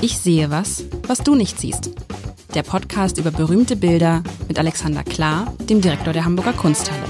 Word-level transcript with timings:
Ich 0.00 0.16
sehe 0.18 0.48
was, 0.48 0.84
was 1.08 1.24
du 1.24 1.34
nicht 1.34 1.58
siehst. 1.58 1.90
Der 2.54 2.62
Podcast 2.62 3.18
über 3.18 3.32
berühmte 3.32 3.74
Bilder 3.74 4.22
mit 4.46 4.56
Alexander 4.56 5.02
Klar, 5.02 5.52
dem 5.68 5.80
Direktor 5.80 6.12
der 6.12 6.24
Hamburger 6.24 6.52
Kunsthalle. 6.52 7.02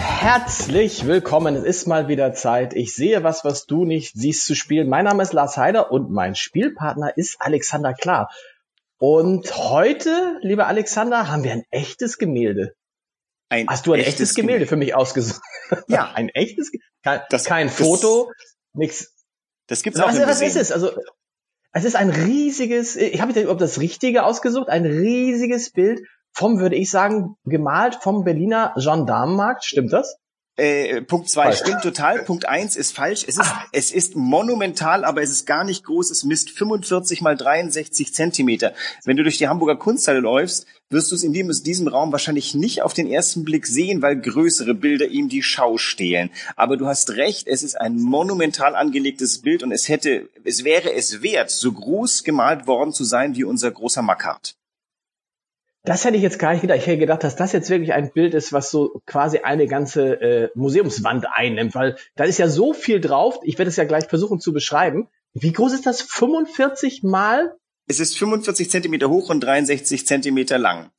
Herzlich 0.00 1.06
willkommen. 1.06 1.54
Es 1.54 1.62
ist 1.62 1.86
mal 1.86 2.08
wieder 2.08 2.34
Zeit. 2.34 2.74
Ich 2.74 2.92
sehe 2.92 3.22
was, 3.22 3.44
was 3.44 3.66
du 3.66 3.84
nicht 3.84 4.14
siehst 4.14 4.46
zu 4.46 4.56
spielen. 4.56 4.88
Mein 4.88 5.04
Name 5.04 5.22
ist 5.22 5.32
Lars 5.32 5.56
Heider 5.56 5.92
und 5.92 6.10
mein 6.10 6.34
Spielpartner 6.34 7.16
ist 7.16 7.36
Alexander 7.38 7.94
Klar. 7.94 8.30
Und 8.98 9.56
heute, 9.56 10.38
lieber 10.40 10.66
Alexander, 10.66 11.30
haben 11.30 11.44
wir 11.44 11.52
ein 11.52 11.62
echtes 11.70 12.18
Gemälde. 12.18 12.74
Ein 13.48 13.68
Hast 13.68 13.86
du 13.86 13.92
ein 13.92 14.00
echtes, 14.00 14.14
echtes 14.14 14.34
Gemälde, 14.34 14.64
Gemälde 14.64 14.66
für 14.66 14.76
mich 14.76 14.96
ausgesucht? 14.96 15.40
Ja. 15.88 16.10
ein 16.14 16.28
echtes, 16.30 16.70
kein, 17.02 17.20
das, 17.30 17.44
kein 17.44 17.68
Foto, 17.68 18.32
nichts. 18.72 19.12
Das 19.66 19.82
gibt's 19.82 20.00
auch 20.00 20.08
was, 20.08 20.18
im 20.18 20.26
was 20.26 20.40
ist 20.40 20.56
es? 20.56 20.72
Also, 20.72 20.92
es 21.72 21.84
ist 21.84 21.96
ein 21.96 22.10
riesiges, 22.10 22.96
ich 22.96 23.20
habe 23.20 23.32
nicht 23.32 23.42
überhaupt 23.42 23.60
das 23.60 23.80
Richtige 23.80 24.24
ausgesucht, 24.24 24.68
ein 24.68 24.86
riesiges 24.86 25.72
Bild 25.72 26.00
vom, 26.32 26.58
würde 26.58 26.76
ich 26.76 26.90
sagen, 26.90 27.36
gemalt 27.44 27.96
vom 27.96 28.24
Berliner 28.24 28.74
Gendarmenmarkt. 28.76 29.64
Stimmt 29.64 29.92
das? 29.92 30.16
Äh, 30.56 31.02
Punkt 31.02 31.28
zwei 31.28 31.52
stimmt 31.52 31.82
total. 31.82 32.22
Punkt 32.22 32.48
eins 32.48 32.76
ist 32.76 32.92
falsch. 32.92 33.24
Es 33.28 33.36
ist, 33.36 33.40
ah. 33.40 33.64
es 33.72 33.92
ist 33.92 34.16
monumental, 34.16 35.04
aber 35.04 35.22
es 35.22 35.30
ist 35.30 35.46
gar 35.46 35.64
nicht 35.64 35.84
groß. 35.84 36.10
Es 36.10 36.24
misst 36.24 36.50
45 36.50 37.20
mal 37.20 37.36
63 37.36 38.14
Zentimeter. 38.14 38.72
Wenn 39.04 39.18
du 39.18 39.22
durch 39.22 39.36
die 39.36 39.48
Hamburger 39.48 39.76
Kunsthalle 39.76 40.20
läufst, 40.20 40.66
wirst 40.88 41.10
du 41.10 41.14
es 41.14 41.24
in 41.24 41.32
diesem 41.32 41.88
Raum 41.88 42.10
wahrscheinlich 42.10 42.54
nicht 42.54 42.80
auf 42.80 42.94
den 42.94 43.06
ersten 43.06 43.44
Blick 43.44 43.66
sehen, 43.66 44.00
weil 44.00 44.18
größere 44.18 44.72
Bilder 44.72 45.08
ihm 45.08 45.28
die 45.28 45.42
Schau 45.42 45.76
stehlen. 45.76 46.30
Aber 46.54 46.78
du 46.78 46.86
hast 46.86 47.10
recht, 47.10 47.48
es 47.48 47.62
ist 47.62 47.78
ein 47.78 47.96
monumental 47.96 48.74
angelegtes 48.74 49.42
Bild 49.42 49.62
und 49.62 49.72
es 49.72 49.88
hätte, 49.88 50.30
es 50.44 50.64
wäre 50.64 50.94
es 50.94 51.22
wert, 51.22 51.50
so 51.50 51.70
groß 51.72 52.24
gemalt 52.24 52.66
worden 52.66 52.94
zu 52.94 53.04
sein 53.04 53.36
wie 53.36 53.44
unser 53.44 53.70
großer 53.70 54.00
Mackart. 54.00 54.56
Das 55.86 56.04
hätte 56.04 56.16
ich 56.16 56.22
jetzt 56.22 56.40
gar 56.40 56.52
nicht 56.52 56.62
gedacht. 56.62 56.78
Ich 56.78 56.86
hätte 56.88 56.98
gedacht, 56.98 57.22
dass 57.22 57.36
das 57.36 57.52
jetzt 57.52 57.70
wirklich 57.70 57.92
ein 57.92 58.10
Bild 58.10 58.34
ist, 58.34 58.52
was 58.52 58.72
so 58.72 59.00
quasi 59.06 59.38
eine 59.38 59.68
ganze 59.68 60.20
äh, 60.20 60.50
Museumswand 60.56 61.26
einnimmt, 61.32 61.76
weil 61.76 61.96
da 62.16 62.24
ist 62.24 62.38
ja 62.38 62.48
so 62.48 62.72
viel 62.72 63.00
drauf. 63.00 63.38
Ich 63.44 63.56
werde 63.56 63.68
es 63.68 63.76
ja 63.76 63.84
gleich 63.84 64.06
versuchen 64.06 64.40
zu 64.40 64.52
beschreiben. 64.52 65.08
Wie 65.32 65.52
groß 65.52 65.74
ist 65.74 65.86
das? 65.86 66.02
45 66.02 67.04
mal? 67.04 67.54
Es 67.86 68.00
ist 68.00 68.18
45 68.18 68.68
Zentimeter 68.68 69.08
hoch 69.08 69.30
und 69.30 69.38
63 69.38 70.08
Zentimeter 70.08 70.58
lang. 70.58 70.90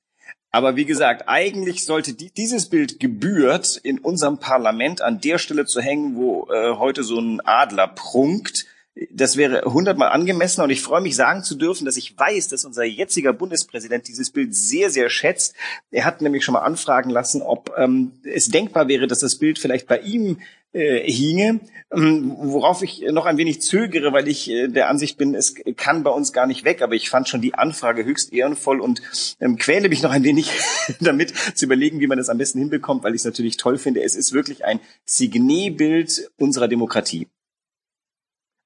Aber 0.52 0.78
wie 0.78 0.86
gesagt, 0.86 1.28
eigentlich 1.28 1.84
sollte 1.84 2.14
die, 2.14 2.32
dieses 2.32 2.70
Bild 2.70 3.02
gebührt 3.02 3.76
in 3.84 4.00
unserem 4.00 4.40
Parlament 4.40 5.02
an 5.02 5.20
der 5.20 5.38
Stelle 5.38 5.66
zu 5.66 5.82
hängen, 5.82 6.16
wo 6.16 6.48
äh, 6.50 6.76
heute 6.76 7.04
so 7.04 7.20
ein 7.20 7.42
Adler 7.44 7.90
prunkt 7.90 8.66
das 9.12 9.38
wäre 9.38 9.62
hundertmal 9.66 10.10
angemessen 10.10 10.62
und 10.62 10.70
ich 10.70 10.82
freue 10.82 11.02
mich 11.02 11.16
sagen 11.16 11.44
zu 11.44 11.56
dürfen, 11.56 11.86
dass 11.86 11.98
ich 11.98 12.18
weiß, 12.18 12.48
dass 12.48 12.66
unser 12.66 12.84
jetziger 12.84 13.34
Bundespräsident 13.34 14.08
dieses 14.08 14.32
Bild 14.32 14.56
sehr, 14.56 14.90
sehr 14.90 15.10
schätzt. 15.10 15.56
Er 15.92 16.06
hat 16.06 16.22
nämlich 16.22 16.44
schon 16.44 16.54
mal 16.54 16.62
anfragen 16.62 17.10
lassen, 17.10 17.42
ob 17.42 17.74
ähm, 17.78 18.14
es 18.24 18.48
denkbar 18.48 18.88
wäre, 18.88 19.08
dass 19.08 19.20
das 19.20 19.36
Bild 19.36 19.60
vielleicht 19.60 19.88
bei 19.88 20.00
ihm 20.00 20.40
äh, 20.74 21.00
hinge, 21.10 21.60
ähm, 21.94 22.36
worauf 22.38 22.82
ich 22.82 23.06
noch 23.12 23.26
ein 23.26 23.38
wenig 23.38 23.62
zögere, 23.62 24.14
weil 24.14 24.28
ich 24.28 24.50
äh, 24.50 24.68
der 24.68 24.90
Ansicht 24.90 25.18
bin, 25.18 25.36
es 25.36 25.56
kann 25.76 26.04
bei 26.04 26.12
uns 26.12 26.34
gar 26.34 26.48
nicht 26.48 26.66
weg, 26.66 26.82
aber 26.82 26.96
ich 26.96 27.10
fand 27.10 27.30
schon 27.30 27.42
die 27.42 27.54
Anfrage 27.54 28.04
höchst 28.04 28.34
ehrenvoll 28.34 28.82
und 28.82 29.02
ähm, 29.40 29.58
quäle 29.58 29.90
mich 29.90 30.02
noch 30.02 30.12
ein 30.12 30.24
wenig 30.24 30.52
damit 31.00 31.34
zu 31.56 31.66
überlegen, 31.66 32.00
wie 32.00 32.08
man 32.08 32.18
das 32.18 32.30
am 32.30 32.38
besten 32.38 32.60
hinbekommt, 32.60 33.04
weil 33.04 33.14
ich 33.14 33.22
es 33.22 33.26
natürlich 33.26 33.58
toll 33.58 33.78
finde. 33.78 34.02
Es 34.02 34.16
ist 34.16 34.34
wirklich 34.34 34.66
ein 34.66 34.80
Signeebild 35.06 36.32
unserer 36.38 36.68
Demokratie. 36.68 37.28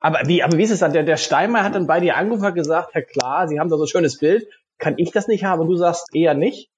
Aber 0.02 0.22
wie, 0.26 0.44
aber 0.44 0.58
wie 0.58 0.64
ist 0.64 0.72
es 0.72 0.80
dann? 0.80 0.94
Der, 0.94 1.04
der 1.04 1.18
Steinmeier 1.18 1.64
hat 1.64 1.76
dann 1.76 1.88
bei 1.88 2.00
dir 2.00 2.18
angerufen 2.18 2.46
und 2.46 2.56
gesagt, 2.56 2.94
Herr 2.94 3.04
Klar, 3.04 3.48
Sie 3.48 3.60
haben 3.60 3.70
da 3.70 3.78
so 3.78 3.84
ein 3.84 3.88
schönes 3.88 4.18
Bild. 4.18 4.48
Kann 4.80 4.96
ich 4.98 5.12
das 5.12 5.28
nicht 5.28 5.46
haben? 5.46 5.62
Und 5.62 5.68
du 5.68 5.76
sagst 5.76 6.14
eher 6.14 6.34
nicht? 6.34 6.72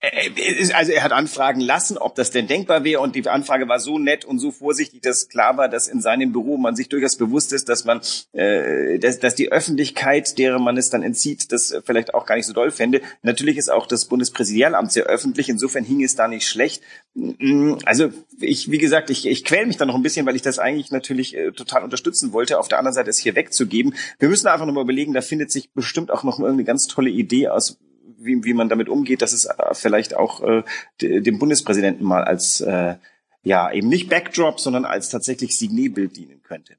Äh, 0.00 0.72
also 0.72 0.92
er 0.92 1.02
hat 1.04 1.12
anfragen 1.12 1.60
lassen, 1.60 1.98
ob 1.98 2.14
das 2.14 2.30
denn 2.30 2.46
denkbar 2.46 2.84
wäre 2.84 3.00
und 3.00 3.14
die 3.14 3.28
Anfrage 3.28 3.68
war 3.68 3.80
so 3.80 3.98
nett 3.98 4.24
und 4.24 4.38
so 4.38 4.50
vorsichtig, 4.50 5.02
dass 5.02 5.28
klar 5.28 5.56
war, 5.56 5.68
dass 5.68 5.88
in 5.88 6.00
seinem 6.00 6.32
Büro 6.32 6.56
man 6.56 6.74
sich 6.74 6.88
durchaus 6.88 7.16
bewusst 7.16 7.52
ist, 7.52 7.68
dass 7.68 7.84
man, 7.84 8.00
äh, 8.32 8.98
dass, 8.98 9.18
dass 9.18 9.34
die 9.34 9.52
Öffentlichkeit, 9.52 10.38
deren 10.38 10.62
man 10.62 10.76
es 10.76 10.90
dann 10.90 11.02
entzieht, 11.02 11.52
das 11.52 11.74
vielleicht 11.84 12.14
auch 12.14 12.26
gar 12.26 12.36
nicht 12.36 12.46
so 12.46 12.52
doll 12.52 12.70
fände. 12.70 13.02
Natürlich 13.22 13.58
ist 13.58 13.70
auch 13.70 13.86
das 13.86 14.06
Bundespräsidialamt 14.06 14.90
sehr 14.90 15.04
öffentlich, 15.04 15.48
insofern 15.48 15.84
hing 15.84 16.02
es 16.02 16.16
da 16.16 16.28
nicht 16.28 16.48
schlecht. 16.48 16.82
Mm, 17.14 17.74
also 17.84 18.10
ich, 18.40 18.70
wie 18.70 18.78
gesagt, 18.78 19.10
ich, 19.10 19.26
ich 19.26 19.44
quäl 19.44 19.66
mich 19.66 19.76
da 19.76 19.84
noch 19.84 19.94
ein 19.94 20.02
bisschen, 20.02 20.24
weil 20.24 20.36
ich 20.36 20.42
das 20.42 20.58
eigentlich 20.58 20.90
natürlich 20.90 21.36
äh, 21.36 21.52
total 21.52 21.84
unterstützen 21.84 22.32
wollte. 22.32 22.58
Auf 22.58 22.68
der 22.68 22.78
anderen 22.78 22.94
Seite 22.94 23.10
es 23.10 23.18
hier 23.18 23.34
wegzugeben. 23.34 23.94
Wir 24.18 24.28
müssen 24.28 24.46
einfach 24.46 24.66
nochmal 24.66 24.84
überlegen, 24.84 25.12
da 25.12 25.20
findet 25.20 25.50
sich 25.50 25.72
bestimmt 25.72 26.10
auch 26.10 26.22
noch 26.22 26.38
irgendeine 26.38 26.64
ganz 26.64 26.86
tolle 26.86 27.10
Idee 27.10 27.48
aus 27.48 27.78
wie, 28.20 28.44
wie 28.44 28.54
man 28.54 28.68
damit 28.68 28.88
umgeht, 28.88 29.22
dass 29.22 29.32
es 29.32 29.46
äh, 29.46 29.54
vielleicht 29.72 30.14
auch 30.16 30.42
äh, 30.42 30.62
dem 31.00 31.38
Bundespräsidenten 31.38 32.04
mal 32.04 32.24
als 32.24 32.60
äh, 32.60 32.96
ja 33.42 33.72
eben 33.72 33.88
nicht 33.88 34.10
Backdrop, 34.10 34.60
sondern 34.60 34.84
als 34.84 35.08
tatsächlich 35.08 35.56
Signeebild 35.56 36.16
dienen 36.16 36.42
könnte. 36.42 36.76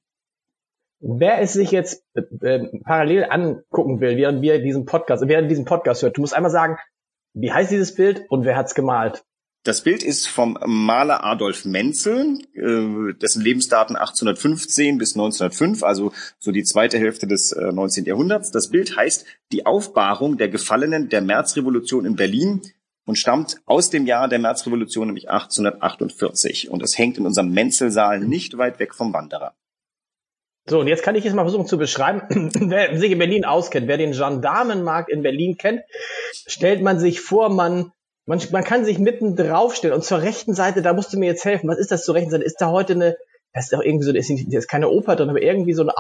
Wer 1.00 1.42
es 1.42 1.54
sich 1.54 1.72
jetzt 1.72 2.04
äh, 2.14 2.22
äh, 2.46 2.80
parallel 2.84 3.26
angucken 3.30 4.00
will, 4.00 4.18
während 4.18 4.42
wir 4.42 4.62
diesen 4.62 4.86
Podcast, 4.86 5.28
während 5.28 5.50
diesen 5.50 5.66
Podcast 5.66 6.04
hört, 6.04 6.18
du 6.18 6.22
musst 6.22 6.36
einmal 6.36 6.52
sagen, 6.52 6.78
wie 7.34 7.52
heißt 7.52 7.72
dieses 7.72 7.96
Bild 7.96 8.26
und 8.30 8.46
wer 8.46 8.56
hat's 8.56 8.76
gemalt? 8.76 9.24
Das 9.64 9.84
Bild 9.84 10.02
ist 10.02 10.28
vom 10.28 10.58
Maler 10.66 11.24
Adolf 11.24 11.66
Menzel, 11.66 12.40
äh, 12.56 13.14
dessen 13.14 13.44
Lebensdaten 13.44 13.96
1815 13.96 14.98
bis 14.98 15.14
1905, 15.14 15.84
also 15.84 16.12
so 16.40 16.52
die 16.52 16.64
zweite 16.64 16.98
Hälfte 16.98 17.28
des 17.28 17.56
19. 17.56 18.06
Äh, 18.06 18.10
Jahrhunderts. 18.10 18.50
Das 18.50 18.70
Bild 18.70 18.98
heißt 18.98 19.26
Die 19.52 19.68
Aufbahrung 19.68 20.38
der 20.38 20.50
Gefallenen 20.50 21.10
der 21.10 21.22
Märzrevolution 21.22 22.06
in 22.06 22.16
Berlin 22.16 22.62
und 23.06 23.20
stammt 23.20 23.58
aus 23.66 23.92
dem 23.92 24.08
Jahr 24.08 24.28
der 24.28 24.40
Märzrevolution, 24.40 25.08
nämlich 25.08 25.30
1848. 25.30 26.72
Und 26.72 26.82
es 26.82 26.98
hängt 26.98 27.20
in 27.20 27.28
unserem 27.28 27.52
Menzelsaal 27.52 28.20
nicht 28.20 28.58
weit 28.58 28.80
weg 28.80 28.96
vom 28.96 29.14
Wanderer. 29.14 29.54
So, 30.66 30.80
und 30.80 30.88
jetzt 30.88 31.04
kann 31.04 31.16
ich 31.16 31.26
es 31.26 31.34
mal 31.34 31.44
versuchen 31.44 31.68
zu 31.68 31.78
beschreiben. 31.78 32.50
wer 32.56 32.98
sich 32.98 33.12
in 33.12 33.20
Berlin 33.20 33.46
auskennt, 33.46 33.88
wer 33.88 33.98
den 33.98 34.14
Gendarmenmarkt 34.14 35.12
in 35.12 35.22
Berlin 35.22 35.58
kennt, 35.58 35.82
stellt 36.48 36.82
man 36.82 37.00
sich 37.00 37.22
vor, 37.22 37.50
man 37.50 37.92
man, 38.26 38.42
man 38.52 38.64
kann 38.64 38.86
sich 38.86 39.00
mitten 39.00 39.36
draufstellen 39.36 39.96
und 39.96 40.04
zur 40.04 40.22
rechten 40.22 40.54
Seite, 40.54 40.82
da 40.82 40.94
musst 40.94 41.14
du 41.14 41.18
mir 41.18 41.28
jetzt 41.28 41.46
helfen. 41.46 41.70
Was 41.70 41.80
ist 41.80 41.92
das 41.92 42.04
zur 42.04 42.16
rechten 42.16 42.32
Seite? 42.32 42.44
Ist 42.44 42.62
da 42.62 42.70
heute 42.70 42.94
eine, 42.94 43.18
das 43.54 43.66
ist 43.66 43.74
doch 43.74 43.82
irgendwie 43.82 44.06
so, 44.06 44.14
ist, 44.14 44.30
ist 44.30 44.70
keine 44.70 44.90
Oper 44.90 45.16
drin, 45.16 45.30
aber 45.30 45.42
irgendwie 45.42 45.74
so, 45.74 45.82
eine, 45.82 45.94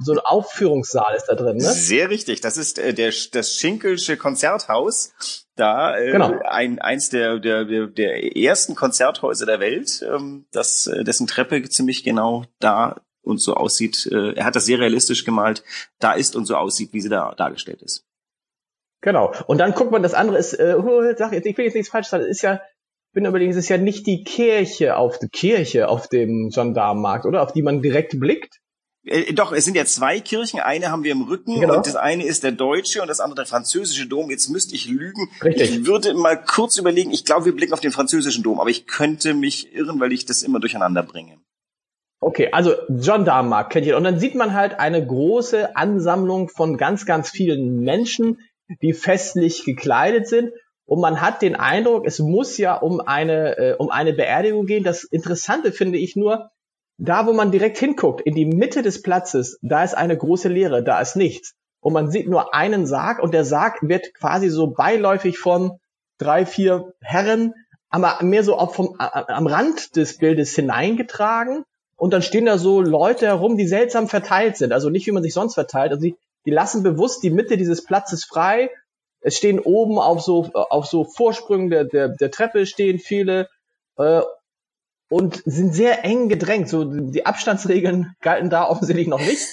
so 0.00 0.12
ein 0.12 0.18
Aufführungssaal 0.18 1.14
ist 1.14 1.26
da 1.26 1.34
drin, 1.34 1.58
ne? 1.58 1.72
Sehr 1.72 2.10
richtig. 2.10 2.40
Das 2.40 2.56
ist 2.56 2.78
äh, 2.78 2.92
der, 2.92 3.12
das 3.32 3.54
Schinkelsche 3.54 4.16
Konzerthaus. 4.16 5.12
Da 5.54 5.96
äh, 5.96 6.12
genau. 6.12 6.34
ein, 6.44 6.78
eins 6.78 7.10
der, 7.10 7.38
der, 7.38 7.64
der, 7.64 7.86
der 7.86 8.36
ersten 8.36 8.74
Konzerthäuser 8.74 9.46
der 9.46 9.60
Welt, 9.60 10.04
ähm, 10.12 10.46
das, 10.50 10.86
äh, 10.86 11.04
dessen 11.04 11.26
Treppe 11.26 11.62
ziemlich 11.68 12.02
genau 12.02 12.44
da 12.58 13.00
und 13.22 13.40
so 13.40 13.54
aussieht. 13.54 14.08
Äh, 14.10 14.34
er 14.34 14.44
hat 14.44 14.56
das 14.56 14.66
sehr 14.66 14.80
realistisch 14.80 15.24
gemalt, 15.24 15.62
da 16.00 16.14
ist 16.14 16.34
und 16.34 16.46
so 16.46 16.56
aussieht, 16.56 16.92
wie 16.92 17.00
sie 17.00 17.10
da 17.10 17.34
dargestellt 17.36 17.82
ist. 17.82 18.07
Genau. 19.00 19.32
Und 19.46 19.58
dann 19.58 19.72
guckt 19.72 19.92
man, 19.92 20.02
das 20.02 20.14
andere 20.14 20.38
ist, 20.38 20.54
äh, 20.54 20.74
oh, 20.76 21.02
sag 21.16 21.32
jetzt, 21.32 21.46
ich 21.46 21.56
will 21.56 21.64
jetzt 21.64 21.74
nichts 21.74 21.90
falsch 21.90 22.08
sagen, 22.08 22.24
ist 22.24 22.42
ja, 22.42 22.60
bin 23.12 23.24
überlegen, 23.24 23.50
es 23.50 23.56
ist 23.56 23.68
ja 23.68 23.78
nicht 23.78 24.06
die 24.06 24.24
Kirche 24.24 24.96
auf 24.96 25.18
die 25.18 25.28
Kirche 25.28 25.88
auf 25.88 26.08
dem 26.08 26.50
Gendarmenmarkt, 26.50 27.26
oder? 27.26 27.42
Auf 27.42 27.52
die 27.52 27.62
man 27.62 27.80
direkt 27.82 28.18
blickt. 28.18 28.58
Äh, 29.04 29.32
doch, 29.32 29.52
es 29.52 29.64
sind 29.64 29.76
ja 29.76 29.84
zwei 29.84 30.20
Kirchen. 30.20 30.60
Eine 30.60 30.90
haben 30.90 31.04
wir 31.04 31.12
im 31.12 31.22
Rücken 31.22 31.60
genau. 31.60 31.76
und 31.76 31.86
das 31.86 31.96
eine 31.96 32.24
ist 32.24 32.42
der 32.42 32.52
deutsche 32.52 33.00
und 33.00 33.08
das 33.08 33.20
andere 33.20 33.36
der 33.36 33.46
französische 33.46 34.06
Dom. 34.06 34.30
Jetzt 34.30 34.48
müsste 34.48 34.74
ich 34.74 34.86
lügen. 34.86 35.30
Richtig. 35.42 35.70
Ich 35.70 35.86
würde 35.86 36.14
mal 36.14 36.36
kurz 36.36 36.76
überlegen, 36.76 37.10
ich 37.10 37.24
glaube, 37.24 37.46
wir 37.46 37.56
blicken 37.56 37.72
auf 37.72 37.80
den 37.80 37.92
französischen 37.92 38.42
Dom, 38.42 38.60
aber 38.60 38.70
ich 38.70 38.86
könnte 38.86 39.34
mich 39.34 39.72
irren, 39.74 40.00
weil 40.00 40.12
ich 40.12 40.26
das 40.26 40.42
immer 40.42 40.60
durcheinander 40.60 41.02
bringe. 41.02 41.38
Okay, 42.20 42.48
also 42.50 42.74
Gendarmenmarkt 42.88 43.72
kennt 43.72 43.86
ihr. 43.86 43.96
Und 43.96 44.04
dann 44.04 44.18
sieht 44.18 44.34
man 44.34 44.52
halt 44.52 44.80
eine 44.80 45.04
große 45.06 45.76
Ansammlung 45.76 46.48
von 46.48 46.76
ganz, 46.76 47.06
ganz 47.06 47.30
vielen 47.30 47.80
Menschen, 47.80 48.38
die 48.82 48.92
festlich 48.92 49.64
gekleidet 49.64 50.28
sind. 50.28 50.52
Und 50.86 51.00
man 51.00 51.20
hat 51.20 51.42
den 51.42 51.54
Eindruck, 51.54 52.06
es 52.06 52.18
muss 52.18 52.56
ja 52.56 52.74
um 52.74 53.00
eine, 53.00 53.58
äh, 53.58 53.76
um 53.76 53.90
eine 53.90 54.12
Beerdigung 54.12 54.66
gehen. 54.66 54.84
Das 54.84 55.04
Interessante 55.04 55.72
finde 55.72 55.98
ich 55.98 56.16
nur, 56.16 56.50
da 56.98 57.26
wo 57.26 57.32
man 57.32 57.52
direkt 57.52 57.78
hinguckt, 57.78 58.22
in 58.22 58.34
die 58.34 58.46
Mitte 58.46 58.82
des 58.82 59.02
Platzes, 59.02 59.58
da 59.62 59.84
ist 59.84 59.94
eine 59.94 60.16
große 60.16 60.48
Leere, 60.48 60.82
da 60.82 61.00
ist 61.00 61.14
nichts. 61.14 61.54
Und 61.80 61.92
man 61.92 62.10
sieht 62.10 62.28
nur 62.28 62.54
einen 62.54 62.86
Sarg 62.86 63.22
und 63.22 63.34
der 63.34 63.44
Sarg 63.44 63.78
wird 63.82 64.14
quasi 64.14 64.48
so 64.48 64.68
beiläufig 64.68 65.38
von 65.38 65.78
drei, 66.18 66.44
vier 66.44 66.92
Herren, 67.00 67.54
aber 67.88 68.18
mehr 68.22 68.42
so 68.42 68.56
auch 68.56 68.74
vom, 68.74 68.96
am 68.98 69.46
Rand 69.46 69.94
des 69.96 70.18
Bildes 70.18 70.54
hineingetragen. 70.54 71.64
Und 71.96 72.12
dann 72.12 72.22
stehen 72.22 72.46
da 72.46 72.58
so 72.58 72.80
Leute 72.80 73.26
herum, 73.26 73.56
die 73.56 73.66
seltsam 73.66 74.08
verteilt 74.08 74.56
sind. 74.56 74.72
Also 74.72 74.90
nicht, 74.90 75.06
wie 75.06 75.12
man 75.12 75.22
sich 75.22 75.34
sonst 75.34 75.54
verteilt. 75.54 75.92
Also 75.92 76.08
die 76.44 76.50
lassen 76.50 76.82
bewusst 76.82 77.22
die 77.22 77.30
Mitte 77.30 77.56
dieses 77.56 77.84
Platzes 77.84 78.24
frei. 78.24 78.70
Es 79.20 79.36
stehen 79.36 79.58
oben 79.58 79.98
auf 79.98 80.22
so, 80.22 80.50
auf 80.52 80.86
so 80.86 81.04
Vorsprüngen 81.04 81.70
der, 81.70 81.84
der, 81.84 82.08
der 82.08 82.30
Treppe 82.30 82.66
stehen 82.66 82.98
viele. 82.98 83.48
Äh, 83.96 84.22
und 85.08 85.42
sind 85.44 85.74
sehr 85.74 86.04
eng 86.04 86.28
gedrängt. 86.28 86.68
So 86.68 86.84
die 86.84 87.26
Abstandsregeln 87.26 88.14
galten 88.20 88.50
da 88.50 88.68
offensichtlich 88.68 89.08
noch 89.08 89.20
nicht. 89.20 89.46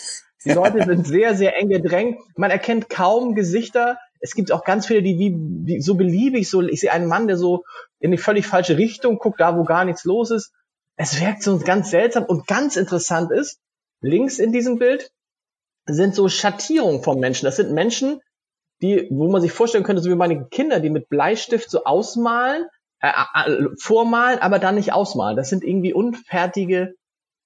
Die 0.44 0.52
Leute 0.54 0.84
sind 0.86 1.08
sehr, 1.08 1.36
sehr 1.36 1.58
eng 1.58 1.70
gedrängt. 1.70 2.20
Man 2.36 2.52
erkennt 2.52 2.90
kaum 2.90 3.36
Gesichter. 3.36 3.98
Es 4.20 4.34
gibt 4.34 4.52
auch 4.52 4.64
ganz 4.64 4.88
viele, 4.88 5.02
die 5.02 5.18
wie, 5.18 5.36
wie 5.66 5.82
so 5.82 5.96
beliebig 5.96 6.50
so. 6.50 6.62
Ich 6.62 6.82
sehe 6.82 6.92
einen 6.92 7.08
Mann, 7.08 7.28
der 7.28 7.38
so 7.38 7.64
in 8.00 8.12
die 8.12 8.18
völlig 8.18 8.48
falsche 8.48 8.78
Richtung 8.78 9.18
guckt, 9.18 9.40
da 9.40 9.58
wo 9.58 9.64
gar 9.64 9.86
nichts 9.86 10.04
los 10.04 10.32
ist. 10.32 10.52
Es 10.98 11.20
wirkt 11.20 11.44
so 11.44 11.60
ganz 11.60 11.90
seltsam 11.90 12.24
und 12.24 12.48
ganz 12.48 12.76
interessant 12.76 13.32
ist. 13.32 13.60
Links 14.02 14.40
in 14.40 14.52
diesem 14.52 14.78
Bild 14.78 15.12
sind 15.86 16.16
so 16.16 16.30
Schattierungen 16.30 17.04
von 17.04 17.20
Menschen. 17.20 17.46
Das 17.46 17.58
sind 17.58 17.72
Menschen, 17.72 18.22
die, 18.82 19.08
wo 19.12 19.30
man 19.30 19.42
sich 19.42 19.52
vorstellen 19.52 19.84
könnte, 19.84 20.02
so 20.02 20.10
wie 20.10 20.16
meine 20.16 20.48
Kinder, 20.48 20.80
die 20.80 20.90
mit 20.90 21.10
Bleistift 21.10 21.70
so 21.70 21.84
ausmalen, 21.84 22.66
äh, 23.02 23.10
äh, 23.10 23.68
vormalen, 23.80 24.40
aber 24.40 24.60
dann 24.60 24.76
nicht 24.76 24.94
ausmalen. 24.94 25.38
Das 25.38 25.50
sind 25.50 25.64
irgendwie 25.64 25.94
unfertige 25.94 26.96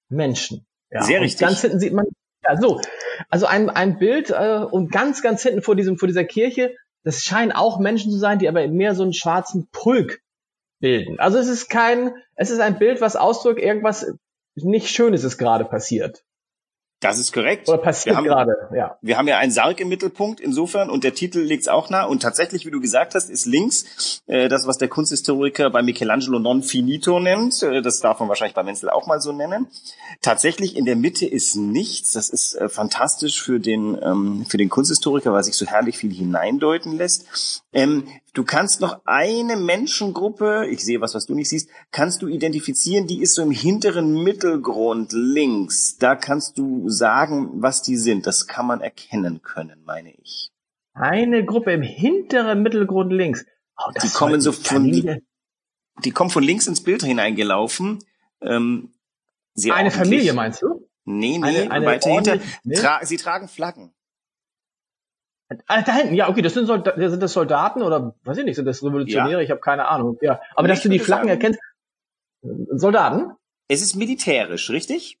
Menschen. 0.08 0.66
Ja, 0.90 1.02
Sehr 1.02 1.20
richtig. 1.20 1.46
Ganz 1.46 1.60
hinten 1.60 1.78
sieht 1.78 1.92
man, 1.92 2.06
ja, 2.44 2.56
so. 2.56 2.80
Also 3.28 3.46
ein, 3.46 3.70
ein 3.70 3.98
Bild 3.98 4.30
äh, 4.30 4.64
und 4.70 4.90
ganz, 4.90 5.22
ganz 5.22 5.42
hinten 5.42 5.62
vor 5.62 5.76
diesem, 5.76 5.98
vor 5.98 6.08
dieser 6.08 6.24
Kirche, 6.24 6.74
das 7.04 7.22
scheinen 7.22 7.52
auch 7.52 7.78
Menschen 7.78 8.10
zu 8.10 8.18
sein, 8.18 8.38
die 8.38 8.48
aber 8.48 8.66
mehr 8.68 8.94
so 8.94 9.02
einen 9.02 9.14
schwarzen 9.14 9.68
Pulk 9.70 10.20
bilden. 10.80 11.20
Also 11.20 11.38
es 11.38 11.48
ist 11.48 11.68
kein, 11.68 12.14
es 12.34 12.50
ist 12.50 12.60
ein 12.60 12.78
Bild, 12.78 13.00
was 13.00 13.16
ausdrückt, 13.16 13.60
irgendwas 13.60 14.12
nicht 14.56 14.88
Schönes 14.88 15.24
ist 15.24 15.38
gerade 15.38 15.64
passiert. 15.64 16.22
Das 17.00 17.18
ist 17.18 17.32
korrekt. 17.32 17.66
Oder 17.68 17.78
passiert 17.78 18.16
wir 18.16 18.24
gerade, 18.24 18.68
ja. 18.74 18.98
Wir 19.00 19.16
haben 19.16 19.26
ja 19.26 19.38
einen 19.38 19.52
Sarg 19.52 19.80
im 19.80 19.88
Mittelpunkt 19.88 20.38
insofern 20.38 20.90
und 20.90 21.02
der 21.02 21.14
Titel 21.14 21.40
liegt 21.40 21.66
auch 21.70 21.88
nah. 21.88 22.04
Und 22.04 22.20
tatsächlich, 22.20 22.66
wie 22.66 22.70
du 22.70 22.78
gesagt 22.78 23.14
hast, 23.14 23.30
ist 23.30 23.46
links 23.46 24.22
äh, 24.26 24.48
das, 24.50 24.66
was 24.66 24.76
der 24.76 24.88
Kunsthistoriker 24.88 25.70
bei 25.70 25.82
Michelangelo 25.82 26.38
non 26.38 26.62
finito 26.62 27.18
nennt. 27.18 27.62
Äh, 27.62 27.80
das 27.80 28.00
darf 28.00 28.20
man 28.20 28.28
wahrscheinlich 28.28 28.54
bei 28.54 28.62
Menzel 28.62 28.90
auch 28.90 29.06
mal 29.06 29.18
so 29.18 29.32
nennen. 29.32 29.66
Tatsächlich 30.20 30.76
in 30.76 30.84
der 30.84 30.96
Mitte 30.96 31.24
ist 31.24 31.56
nichts. 31.56 32.12
Das 32.12 32.28
ist 32.28 32.54
äh, 32.56 32.68
fantastisch 32.68 33.42
für 33.42 33.60
den, 33.60 33.98
ähm, 34.02 34.44
für 34.46 34.58
den 34.58 34.68
Kunsthistoriker, 34.68 35.32
weil 35.32 35.42
sich 35.42 35.56
so 35.56 35.64
herrlich 35.64 35.96
viel 35.96 36.12
hineindeuten 36.12 36.98
lässt. 36.98 37.62
Ähm, 37.72 38.08
Du 38.32 38.44
kannst 38.44 38.80
noch 38.80 39.00
eine 39.06 39.56
Menschengruppe, 39.56 40.66
ich 40.70 40.84
sehe 40.84 41.00
was, 41.00 41.14
was 41.14 41.26
du 41.26 41.34
nicht 41.34 41.48
siehst, 41.48 41.68
kannst 41.90 42.22
du 42.22 42.28
identifizieren, 42.28 43.08
die 43.08 43.22
ist 43.22 43.34
so 43.34 43.42
im 43.42 43.50
hinteren 43.50 44.22
Mittelgrund 44.22 45.12
links. 45.12 45.96
Da 45.98 46.14
kannst 46.14 46.56
du 46.56 46.88
sagen, 46.88 47.50
was 47.60 47.82
die 47.82 47.96
sind. 47.96 48.26
Das 48.26 48.46
kann 48.46 48.66
man 48.66 48.80
erkennen 48.80 49.42
können, 49.42 49.82
meine 49.84 50.12
ich. 50.22 50.50
Eine 50.92 51.44
Gruppe 51.44 51.72
im 51.72 51.82
hinteren 51.82 52.62
Mittelgrund 52.62 53.12
links. 53.12 53.44
Oh, 53.76 53.90
die 54.02 54.08
kommen 54.10 54.40
so 54.40 54.52
von, 54.52 54.84
die, 54.84 55.22
die, 56.04 56.10
kommen 56.10 56.30
von 56.30 56.42
links 56.42 56.66
ins 56.66 56.82
Bild 56.82 57.02
hineingelaufen. 57.02 57.98
Ähm, 58.42 58.92
eine 59.70 59.90
Familie 59.90 60.34
meinst 60.34 60.62
du? 60.62 60.88
Nee, 61.04 61.38
nee, 61.38 61.44
eine, 61.44 61.70
eine 61.70 61.86
weiter 61.86 62.10
hinter. 62.10 62.38
Tra 62.74 63.04
sie 63.04 63.16
tragen 63.16 63.48
Flaggen. 63.48 63.92
Ah, 65.66 65.82
da 65.82 65.94
hinten, 65.94 66.14
ja, 66.14 66.28
okay, 66.28 66.42
das 66.42 66.54
sind, 66.54 66.66
Solda 66.66 66.94
sind 66.96 67.22
das 67.22 67.32
Soldaten 67.32 67.82
oder 67.82 68.14
weiß 68.22 68.38
ich 68.38 68.44
nicht, 68.44 68.56
sind 68.56 68.66
das 68.66 68.82
Revolutionäre? 68.84 69.32
Ja. 69.32 69.40
Ich 69.40 69.50
habe 69.50 69.60
keine 69.60 69.88
Ahnung. 69.88 70.16
Ja, 70.20 70.40
aber 70.54 70.68
dass 70.68 70.82
du 70.82 70.88
die 70.88 71.00
Flaggen 71.00 71.28
sagen, 71.28 71.40
erkennst, 71.40 71.60
Soldaten? 72.70 73.32
Es 73.68 73.82
ist 73.82 73.96
militärisch, 73.96 74.70
richtig? 74.70 75.19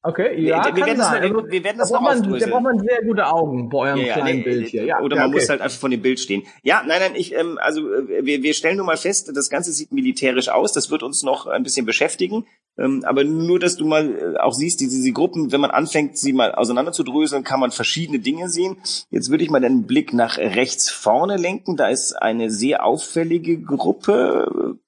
Okay, 0.00 0.40
ja, 0.40 0.64
wir, 0.64 0.76
wir 0.76 0.86
werden 0.86 1.02
sein. 1.02 1.22
Das, 1.22 1.30
wir, 1.32 1.50
wir 1.50 1.64
werden 1.64 1.78
das 1.78 1.90
da 1.90 1.96
noch 1.96 2.02
man, 2.02 2.38
Da 2.38 2.46
braucht 2.46 2.62
man 2.62 2.78
sehr 2.78 3.02
gute 3.02 3.26
Augen 3.26 3.68
bei 3.68 3.78
eurem 3.78 3.98
ja, 3.98 4.14
kleinen 4.14 4.38
ja, 4.38 4.44
Bild 4.44 4.68
hier. 4.68 4.84
Ja, 4.84 5.00
oder 5.00 5.16
ja, 5.16 5.22
man 5.22 5.30
okay. 5.30 5.40
muss 5.40 5.48
halt 5.48 5.60
einfach 5.60 5.78
von 5.78 5.90
dem 5.90 6.02
Bild 6.02 6.20
stehen. 6.20 6.44
Ja, 6.62 6.84
nein, 6.86 7.00
nein, 7.00 7.12
ich, 7.16 7.34
ähm, 7.34 7.58
also 7.60 7.92
äh, 7.92 8.24
wir, 8.24 8.42
wir 8.44 8.54
stellen 8.54 8.76
nur 8.76 8.86
mal 8.86 8.96
fest, 8.96 9.32
das 9.34 9.50
Ganze 9.50 9.72
sieht 9.72 9.90
militärisch 9.90 10.50
aus. 10.50 10.72
Das 10.72 10.92
wird 10.92 11.02
uns 11.02 11.24
noch 11.24 11.48
ein 11.48 11.64
bisschen 11.64 11.84
beschäftigen. 11.84 12.46
Ähm, 12.78 13.02
aber 13.04 13.24
nur, 13.24 13.58
dass 13.58 13.76
du 13.76 13.86
mal 13.86 14.36
äh, 14.36 14.38
auch 14.38 14.52
siehst, 14.52 14.80
diese, 14.80 14.96
diese 14.96 15.12
Gruppen, 15.12 15.50
wenn 15.50 15.60
man 15.60 15.72
anfängt, 15.72 16.16
sie 16.16 16.32
mal 16.32 16.54
auseinanderzudröseln, 16.54 17.42
kann 17.42 17.58
man 17.58 17.72
verschiedene 17.72 18.20
Dinge 18.20 18.48
sehen. 18.48 18.76
Jetzt 19.10 19.30
würde 19.30 19.42
ich 19.42 19.50
mal 19.50 19.60
den 19.60 19.82
Blick 19.82 20.12
nach 20.12 20.38
rechts 20.38 20.90
vorne 20.90 21.36
lenken. 21.36 21.76
Da 21.76 21.88
ist 21.88 22.12
eine 22.12 22.50
sehr 22.50 22.84
auffällige 22.86 23.60
Gruppe, 23.60 24.78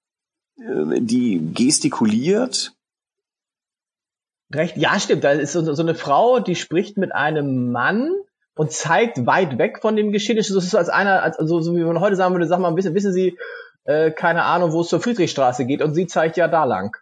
äh, 0.56 1.00
die 1.00 1.50
gestikuliert 1.52 2.76
Recht, 4.52 4.76
ja, 4.76 4.98
stimmt. 4.98 5.24
Da 5.24 5.32
ist 5.32 5.52
so, 5.52 5.74
so 5.74 5.82
eine 5.82 5.94
Frau, 5.94 6.40
die 6.40 6.56
spricht 6.56 6.96
mit 6.96 7.14
einem 7.14 7.70
Mann 7.70 8.10
und 8.56 8.72
zeigt 8.72 9.26
weit 9.26 9.58
weg 9.58 9.78
von 9.80 9.96
dem 9.96 10.12
Geschehen. 10.12 10.36
Das 10.36 10.50
ist 10.50 10.70
so 10.70 10.78
als 10.78 10.88
einer, 10.88 11.22
als, 11.22 11.36
so, 11.38 11.60
so 11.60 11.76
wie 11.76 11.82
man 11.82 12.00
heute 12.00 12.16
sagen 12.16 12.34
würde, 12.34 12.46
sag 12.46 12.58
mal, 12.58 12.74
wissen, 12.76 12.94
wissen 12.94 13.12
Sie, 13.12 13.38
äh, 13.84 14.10
keine 14.10 14.44
Ahnung, 14.44 14.72
wo 14.72 14.80
es 14.80 14.88
zur 14.88 15.00
Friedrichstraße 15.00 15.64
geht 15.66 15.82
und 15.82 15.94
sie 15.94 16.06
zeigt 16.06 16.36
ja 16.36 16.48
da 16.48 16.64
lang. 16.64 16.96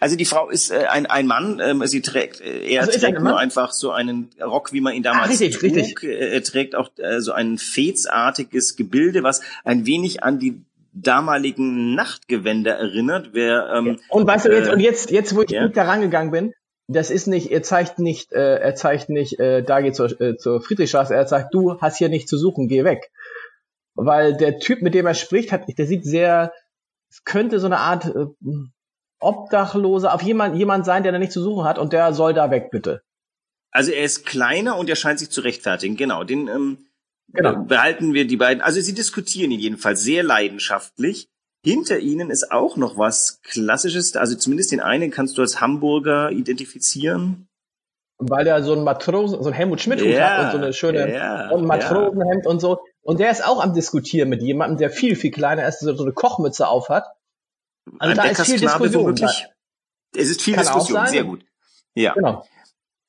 Also 0.00 0.16
die 0.16 0.24
Frau 0.24 0.48
ist 0.48 0.70
äh, 0.70 0.86
ein, 0.86 1.06
ein 1.06 1.26
Mann, 1.26 1.60
ähm, 1.62 1.86
sie 1.86 2.00
trägt, 2.00 2.40
äh, 2.40 2.66
er 2.66 2.82
also 2.82 2.98
trägt 2.98 3.20
nur 3.20 3.38
einfach 3.38 3.72
so 3.72 3.90
einen 3.90 4.30
Rock, 4.40 4.72
wie 4.72 4.80
man 4.80 4.94
ihn 4.94 5.02
damals 5.02 5.26
ah, 5.26 5.44
richtig, 5.44 5.58
trug. 5.58 5.76
Richtig. 5.76 6.02
Äh, 6.04 6.34
er 6.34 6.42
trägt 6.42 6.74
auch 6.74 6.90
äh, 6.96 7.20
so 7.20 7.32
ein 7.32 7.58
fezartiges 7.58 8.76
Gebilde, 8.76 9.22
was 9.22 9.42
ein 9.64 9.84
wenig 9.84 10.22
an 10.22 10.38
die 10.38 10.62
damaligen 10.94 11.94
Nachtgewänder 11.94 12.74
erinnert. 12.74 13.30
Wer, 13.32 13.70
ähm, 13.74 14.00
und 14.08 14.26
weißt 14.26 14.46
du 14.46 14.52
jetzt, 14.52 14.68
äh, 14.68 14.72
und 14.72 14.80
jetzt, 14.80 15.10
jetzt, 15.10 15.36
wo 15.36 15.42
ich 15.42 15.50
ja. 15.50 15.68
da 15.68 15.82
rangegangen 15.82 16.30
bin, 16.30 16.54
das 16.88 17.10
ist 17.10 17.26
nicht, 17.26 17.50
er 17.50 17.62
zeigt 17.62 17.98
nicht, 17.98 18.32
äh, 18.32 18.58
er 18.58 18.74
zeigt 18.74 19.08
nicht, 19.08 19.40
äh, 19.40 19.62
da 19.62 19.80
geht 19.80 19.96
zur, 19.96 20.20
äh, 20.20 20.36
zur 20.36 20.60
Friedrichstraße, 20.60 21.14
er 21.14 21.26
sagt, 21.26 21.52
du 21.52 21.80
hast 21.80 21.98
hier 21.98 22.08
nichts 22.08 22.30
zu 22.30 22.38
suchen, 22.38 22.68
geh 22.68 22.84
weg. 22.84 23.10
Weil 23.94 24.36
der 24.36 24.58
Typ, 24.58 24.82
mit 24.82 24.94
dem 24.94 25.06
er 25.06 25.14
spricht, 25.14 25.52
hat, 25.52 25.66
der 25.66 25.86
sieht 25.86 26.04
sehr, 26.04 26.52
es 27.10 27.24
könnte 27.24 27.58
so 27.58 27.66
eine 27.66 27.78
Art 27.78 28.04
äh, 28.06 28.26
Obdachloser, 29.18 30.14
auf 30.14 30.22
jemand, 30.22 30.56
jemand 30.56 30.84
sein, 30.84 31.02
der 31.02 31.12
da 31.12 31.18
nichts 31.18 31.34
zu 31.34 31.42
suchen 31.42 31.64
hat 31.64 31.78
und 31.78 31.92
der 31.92 32.12
soll 32.12 32.34
da 32.34 32.50
weg, 32.50 32.70
bitte. 32.70 33.02
Also 33.70 33.90
er 33.90 34.04
ist 34.04 34.24
kleiner 34.24 34.76
und 34.76 34.88
er 34.88 34.96
scheint 34.96 35.18
sich 35.18 35.30
zu 35.30 35.40
rechtfertigen, 35.40 35.96
genau. 35.96 36.24
Den 36.24 36.48
ähm, 36.48 36.86
genau. 37.28 37.64
behalten 37.64 38.14
wir 38.14 38.26
die 38.26 38.36
beiden. 38.36 38.62
Also 38.62 38.80
sie 38.80 38.94
diskutieren 38.94 39.50
ihn 39.50 39.60
jedenfalls 39.60 40.02
sehr 40.02 40.22
leidenschaftlich. 40.22 41.28
Hinter 41.66 41.98
ihnen 41.98 42.30
ist 42.30 42.52
auch 42.52 42.76
noch 42.76 42.96
was 42.96 43.40
Klassisches, 43.42 44.14
also 44.14 44.36
zumindest 44.36 44.70
den 44.70 44.78
einen 44.78 45.10
kannst 45.10 45.36
du 45.36 45.42
als 45.42 45.60
Hamburger 45.60 46.30
identifizieren. 46.30 47.48
Weil 48.18 48.44
der 48.44 48.62
so 48.62 48.72
ein 48.72 48.84
Matrosen, 48.84 49.42
so 49.42 49.48
ein 49.48 49.52
Helmut 49.52 49.80
Schmidt 49.80 50.00
ja, 50.00 50.28
hat 50.28 50.44
und 50.44 50.50
so 50.52 50.64
eine 50.64 50.72
schöne 50.72 51.12
ja, 51.12 51.50
und 51.50 51.66
Matrosenhemd 51.66 52.44
ja. 52.44 52.50
und 52.52 52.60
so. 52.60 52.78
Und 53.02 53.18
der 53.18 53.32
ist 53.32 53.44
auch 53.44 53.60
am 53.60 53.74
Diskutieren 53.74 54.28
mit 54.28 54.42
jemandem, 54.42 54.78
der 54.78 54.90
viel, 54.90 55.16
viel 55.16 55.32
kleiner 55.32 55.66
ist, 55.66 55.80
so 55.80 56.00
eine 56.00 56.12
Kochmütze 56.12 56.68
auf 56.68 56.88
hat. 56.88 57.06
Also 57.98 58.12
ein 58.12 58.16
da 58.16 58.22
ist 58.26 58.42
viel 58.42 58.60
Diskussion. 58.60 59.06
Wirklich, 59.06 59.46
es 60.14 60.30
ist 60.30 60.42
viel 60.42 60.54
Kann 60.54 60.62
Diskussion, 60.62 61.04
sehr 61.08 61.24
gut. 61.24 61.44
Ja. 61.94 62.14
Genau. 62.14 62.46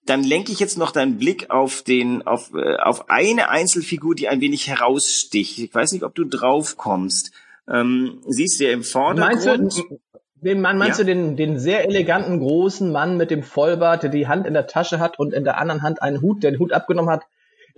Dann 0.07 0.23
lenke 0.23 0.51
ich 0.51 0.59
jetzt 0.59 0.79
noch 0.79 0.89
deinen 0.89 1.19
Blick 1.19 1.51
auf 1.51 1.83
den, 1.83 2.25
auf, 2.25 2.51
äh, 2.55 2.77
auf 2.77 3.11
eine 3.11 3.49
Einzelfigur, 3.49 4.15
die 4.15 4.27
ein 4.29 4.41
wenig 4.41 4.67
heraussticht. 4.67 5.59
Ich 5.59 5.75
weiß 5.75 5.91
nicht, 5.91 6.03
ob 6.03 6.15
du 6.15 6.23
drauf 6.23 6.75
kommst. 6.75 7.31
Ähm, 7.71 8.21
siehst 8.27 8.59
du 8.59 8.65
ja 8.65 8.71
im 8.71 8.83
Vordergrund. 8.83 9.45
Meinst 9.45 9.77
du, 9.79 9.99
den 10.41 10.61
Mann, 10.61 10.77
meinst 10.77 10.99
ja. 10.99 11.05
du 11.05 11.11
den, 11.11 11.35
den 11.35 11.59
sehr 11.59 11.85
eleganten 11.85 12.39
großen 12.39 12.91
Mann 12.91 13.17
mit 13.17 13.31
dem 13.31 13.43
Vollbart, 13.43 14.03
der 14.03 14.09
die 14.09 14.27
Hand 14.27 14.45
in 14.45 14.53
der 14.53 14.67
Tasche 14.67 14.99
hat 14.99 15.19
und 15.19 15.33
in 15.33 15.43
der 15.43 15.57
anderen 15.57 15.81
Hand 15.81 16.01
einen 16.01 16.21
Hut, 16.21 16.43
der 16.43 16.51
den 16.51 16.59
Hut 16.59 16.73
abgenommen 16.73 17.09
hat, 17.09 17.23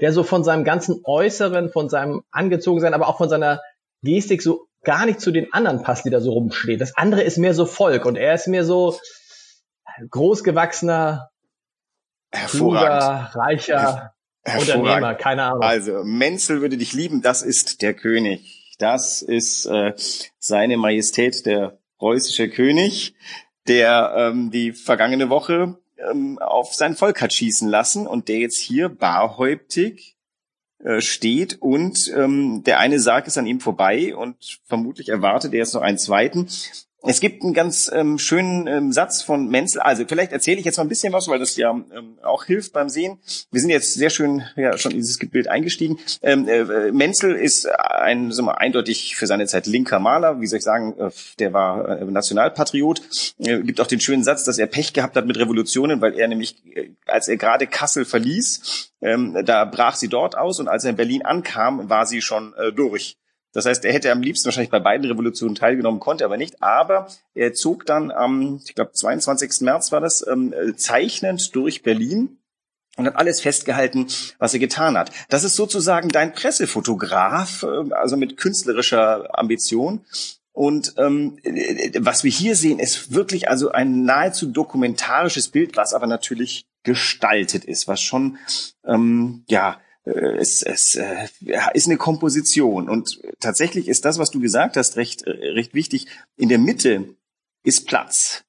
der 0.01 0.12
so 0.12 0.24
von 0.24 0.43
seinem 0.43 0.63
ganzen 0.63 1.01
Äußeren, 1.03 1.69
von 1.69 1.89
seinem 1.89 2.22
Angezogensein, 2.31 2.93
aber 2.93 3.08
auch 3.08 3.17
von 3.17 3.29
seiner 3.29 3.62
Gestik 4.01 4.41
so 4.41 4.67
gar 4.84 5.05
nicht 5.05 5.19
zu 5.22 5.31
den 5.31 5.51
anderen 5.53 5.84
passt, 5.84 6.05
die 6.05 6.10
da 6.10 6.22
so 6.22 6.31
rumstehen. 6.31 6.79
Das 6.79 6.96
andere 6.96 7.22
ist 7.24 7.38
mehr 7.38 7.53
so 7.53 7.65
Volk 7.65 8.05
und 8.05 8.17
er 8.17 8.34
ist 8.34 8.48
mehr 8.48 8.63
so 8.63 8.98
großgewachsener, 10.10 11.29
kluger, 12.48 13.31
reicher 13.34 14.13
Unternehmer, 14.46 15.15
keine 15.15 15.43
Ahnung. 15.43 15.63
Also 15.63 16.03
Menzel 16.03 16.62
würde 16.62 16.77
dich 16.77 16.93
lieben, 16.93 17.22
das 17.22 17.41
ist 17.41 17.81
der 17.81 17.93
König. 17.93 18.59
Das 18.80 19.22
ist 19.22 19.66
äh, 19.66 19.94
seine 20.40 20.78
Majestät, 20.78 21.46
der 21.46 21.78
preußische 21.98 22.50
König, 22.50 23.14
der 23.68 24.14
ähm, 24.18 24.52
die 24.52 24.72
vergangene 24.72 25.30
Woche 25.30 25.78
ähm, 26.10 26.40
auf 26.40 26.74
sein 26.74 26.96
Volk 26.96 27.22
hat 27.22 27.34
schießen 27.34 27.68
lassen 27.68 28.08
und 28.08 28.30
der 28.30 28.38
jetzt 28.40 28.58
hier 28.58 28.88
barhäuptig 28.90 30.16
äh, 30.82 31.02
steht 31.02 31.62
und 31.62 32.12
ähm, 32.16 32.64
der 32.64 32.80
eine 32.80 33.00
Sarg 33.00 33.28
ist 33.28 33.38
an 33.38 33.46
ihm 33.46 33.60
vorbei 33.60 34.16
und 34.16 34.62
vermutlich 34.64 35.10
erwartet 35.10 35.54
er 35.54 35.60
jetzt 35.60 35.74
noch 35.74 35.82
einen 35.82 35.98
zweiten. 35.98 36.48
Es 37.01 37.22
gibt 37.22 37.44
einen 37.44 37.53
ganz 37.53 37.89
ähm, 37.94 38.20
schönen 38.20 38.68
ähm, 38.68 38.91
Satz 38.91 39.22
von 39.22 39.48
Menzel. 39.48 39.79
Also 39.79 40.03
vielleicht 40.06 40.34
erzähle 40.34 40.60
ich 40.60 40.65
jetzt 40.65 40.77
mal 40.77 40.84
ein 40.84 40.89
bisschen 40.89 41.13
was, 41.13 41.29
weil 41.29 41.39
das 41.39 41.56
ja 41.56 41.72
ähm, 41.72 42.18
auch 42.24 42.44
hilft 42.44 42.74
beim 42.74 42.89
Sehen. 42.89 43.20
Wir 43.51 43.62
sind 43.62 43.70
jetzt 43.70 43.94
sehr 43.94 44.10
schön 44.10 44.44
ja, 44.58 44.77
schon 44.77 44.91
in 44.91 44.98
dieses 44.98 45.18
Bild 45.18 45.48
eingestiegen. 45.48 45.98
Ähm, 46.22 46.48
äh, 46.50 46.91
Menzel 46.91 47.36
ist 47.36 47.70
ein 47.70 48.34
sagen 48.34 48.48
wir, 48.48 48.60
eindeutig 48.60 49.15
für 49.15 49.27
seine 49.27 49.48
Zeit 49.48 49.65
linker 49.65 50.00
Maler. 50.00 50.41
Wie 50.41 50.48
soll 50.48 50.58
ich 50.58 50.65
sagen, 50.65 50.94
äh, 51.00 51.10
der 51.39 51.53
war 51.53 52.01
äh, 52.01 52.06
Nationalpatriot. 52.06 53.01
Äh, 53.39 53.62
gibt 53.62 53.79
auch 53.79 53.88
den 53.88 54.01
schönen 54.01 54.25
Satz, 54.25 54.44
dass 54.44 54.58
er 54.58 54.68
Pech 54.68 54.91
gehabt 54.91 55.15
hat 55.15 55.25
mit 55.25 55.38
Revolutionen, 55.38 56.01
weil 56.01 56.20
er 56.20 56.27
nämlich, 56.27 56.58
äh, 56.75 56.89
als 57.06 57.29
er 57.29 57.38
gerade 57.38 57.65
Kassel 57.65 58.03
verließ, 58.03 58.91
ähm, 59.01 59.38
da 59.46 59.63
brach 59.63 59.96
sie 59.96 60.10
dort 60.10 60.38
aus 60.38 60.60
und 60.60 60.68
als 60.68 60.84
er 60.84 60.89
in 60.89 60.98
Berlin 60.98 61.24
ankam, 61.24 61.89
war 61.89 62.06
sie 62.06 62.22
schon 62.22 62.53
äh, 62.56 62.74
durch. 62.74 63.15
Das 63.53 63.65
heißt, 63.65 63.84
er 63.86 63.94
hätte 63.94 64.12
am 64.12 64.22
liebsten 64.22 64.46
wahrscheinlich 64.46 64.70
bei 64.70 64.79
beiden 64.79 65.08
Revolutionen 65.08 65.56
teilgenommen, 65.56 66.00
konnte 66.00 66.25
aber 66.25 66.38
nicht. 66.38 66.62
Aber 66.62 67.08
er 67.34 67.53
zog 67.53 67.86
dann 67.86 68.12
am, 68.12 68.62
ich 68.65 68.75
glaube, 68.75 68.91
22. 68.91 69.62
März 69.62 69.91
war 69.91 70.01
das, 70.01 70.25
ähm, 70.27 70.53
zeichnend 70.77 71.56
durch 71.56 71.82
Berlin 71.82 72.38
und 72.98 73.06
hat 73.08 73.15
alles 73.15 73.41
festgehalten, 73.41 74.08
was 74.38 74.53
er 74.53 74.60
getan 74.60 74.98
hat. 74.98 75.12
Das 75.29 75.44
ist 75.44 75.56
sozusagen 75.56 76.10
dein 76.10 76.34
Pressefotograf, 76.34 77.63
äh, 77.63 77.94
also 77.94 78.18
mit 78.18 78.38
künstlerischer 78.38 79.38
Ambition. 79.38 80.06
Und 80.51 80.96
ähm, 80.98 81.39
was 82.00 82.24
wir 82.24 82.32
hier 82.32 82.56
sehen, 82.56 82.79
ist 82.79 83.13
wirklich 83.13 83.50
also 83.50 83.72
ein 83.72 84.03
nahezu 84.03 84.48
dokumentarisches 84.48 85.50
Bild, 85.50 85.77
was 85.77 85.94
aber 85.94 86.08
natürlich 86.08 86.68
gestaltet 86.84 87.65
ist, 87.65 87.88
was 87.88 88.01
schon 88.01 88.38
ähm, 88.86 89.46
ja 89.48 89.74
äh, 89.74 89.75
es, 90.12 90.63
es 90.63 90.96
äh, 90.96 91.28
ist 91.74 91.88
eine 91.88 91.98
Komposition 91.98 92.89
und 92.89 93.22
tatsächlich 93.39 93.88
ist 93.88 94.06
das, 94.06 94.20
was 94.20 94.32
du 94.32 94.39
gesagt 94.39 94.78
hast, 94.78 94.98
recht 94.98 95.24
äh, 95.24 95.32
recht 95.32 95.74
wichtig. 95.74 96.08
In 96.38 96.50
der 96.50 96.60
Mitte 96.60 97.16
ist 97.63 97.88
Platz 97.88 98.44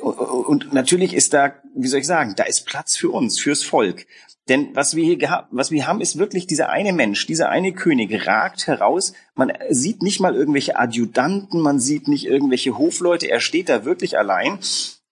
und 0.00 0.72
natürlich 0.72 1.14
ist 1.14 1.32
da, 1.32 1.54
wie 1.74 1.88
soll 1.88 2.00
ich 2.00 2.06
sagen, 2.06 2.34
da 2.36 2.44
ist 2.44 2.66
Platz 2.66 2.96
für 2.96 3.10
uns, 3.10 3.38
fürs 3.38 3.62
Volk. 3.62 4.06
Denn 4.48 4.74
was 4.74 4.94
wir 4.94 5.04
hier 5.04 5.16
gehabt, 5.16 5.48
was 5.50 5.70
wir 5.70 5.86
haben, 5.86 6.00
ist 6.00 6.18
wirklich 6.18 6.46
dieser 6.46 6.68
eine 6.68 6.92
Mensch, 6.92 7.26
dieser 7.26 7.48
eine 7.48 7.72
König 7.72 8.26
ragt 8.26 8.68
heraus. 8.68 9.12
Man 9.34 9.52
sieht 9.70 10.02
nicht 10.02 10.20
mal 10.20 10.36
irgendwelche 10.36 10.78
Adjutanten, 10.78 11.60
man 11.60 11.80
sieht 11.80 12.06
nicht 12.06 12.26
irgendwelche 12.26 12.78
Hofleute. 12.78 13.28
Er 13.28 13.40
steht 13.40 13.68
da 13.68 13.84
wirklich 13.84 14.18
allein. 14.18 14.58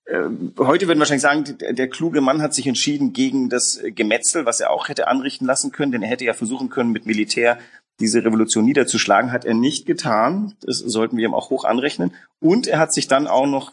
Äh, 0.07 0.29
heute 0.59 0.87
würden 0.87 0.99
wahrscheinlich 0.99 1.23
sagen, 1.23 1.45
der, 1.59 1.73
der 1.73 1.89
kluge 1.89 2.21
Mann 2.21 2.43
hat 2.43 2.55
sich 2.55 2.67
entschieden 2.67 3.13
gegen 3.13 3.49
das 3.49 3.81
Gemetzel, 3.85 4.47
was 4.47 4.61
er 4.61 4.71
auch 4.71 4.89
hätte 4.89 5.09
anrichten 5.09 5.47
lassen 5.47 5.73
können, 5.73 5.93
denn 5.93 6.03
er 6.03 6.09
hätte 6.09 6.25
ja 6.25 6.35
versuchen 6.35 6.69
können, 6.69 6.93
mit 6.93 7.07
Militär 7.07 7.59
diese 8.01 8.25
Revolution 8.25 8.65
niederzuschlagen, 8.65 9.31
hat 9.31 9.45
er 9.45 9.55
nicht 9.55 9.87
getan. 9.87 10.55
Das 10.63 10.79
sollten 10.79 11.17
wir 11.17 11.25
ihm 11.25 11.35
auch 11.35 11.51
hoch 11.51 11.65
anrechnen. 11.65 12.13
Und 12.41 12.67
er 12.67 12.81
hat 12.81 12.93
sich 12.93 13.07
dann 13.07 13.29
auch 13.29 13.47
noch 13.47 13.73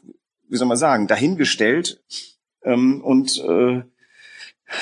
wie 0.52 0.58
soll 0.58 0.68
man 0.68 0.78
sagen, 0.78 1.08
dahingestellt 1.08 2.04
ähm, 2.64 3.02
und 3.02 3.38
äh, 3.40 3.84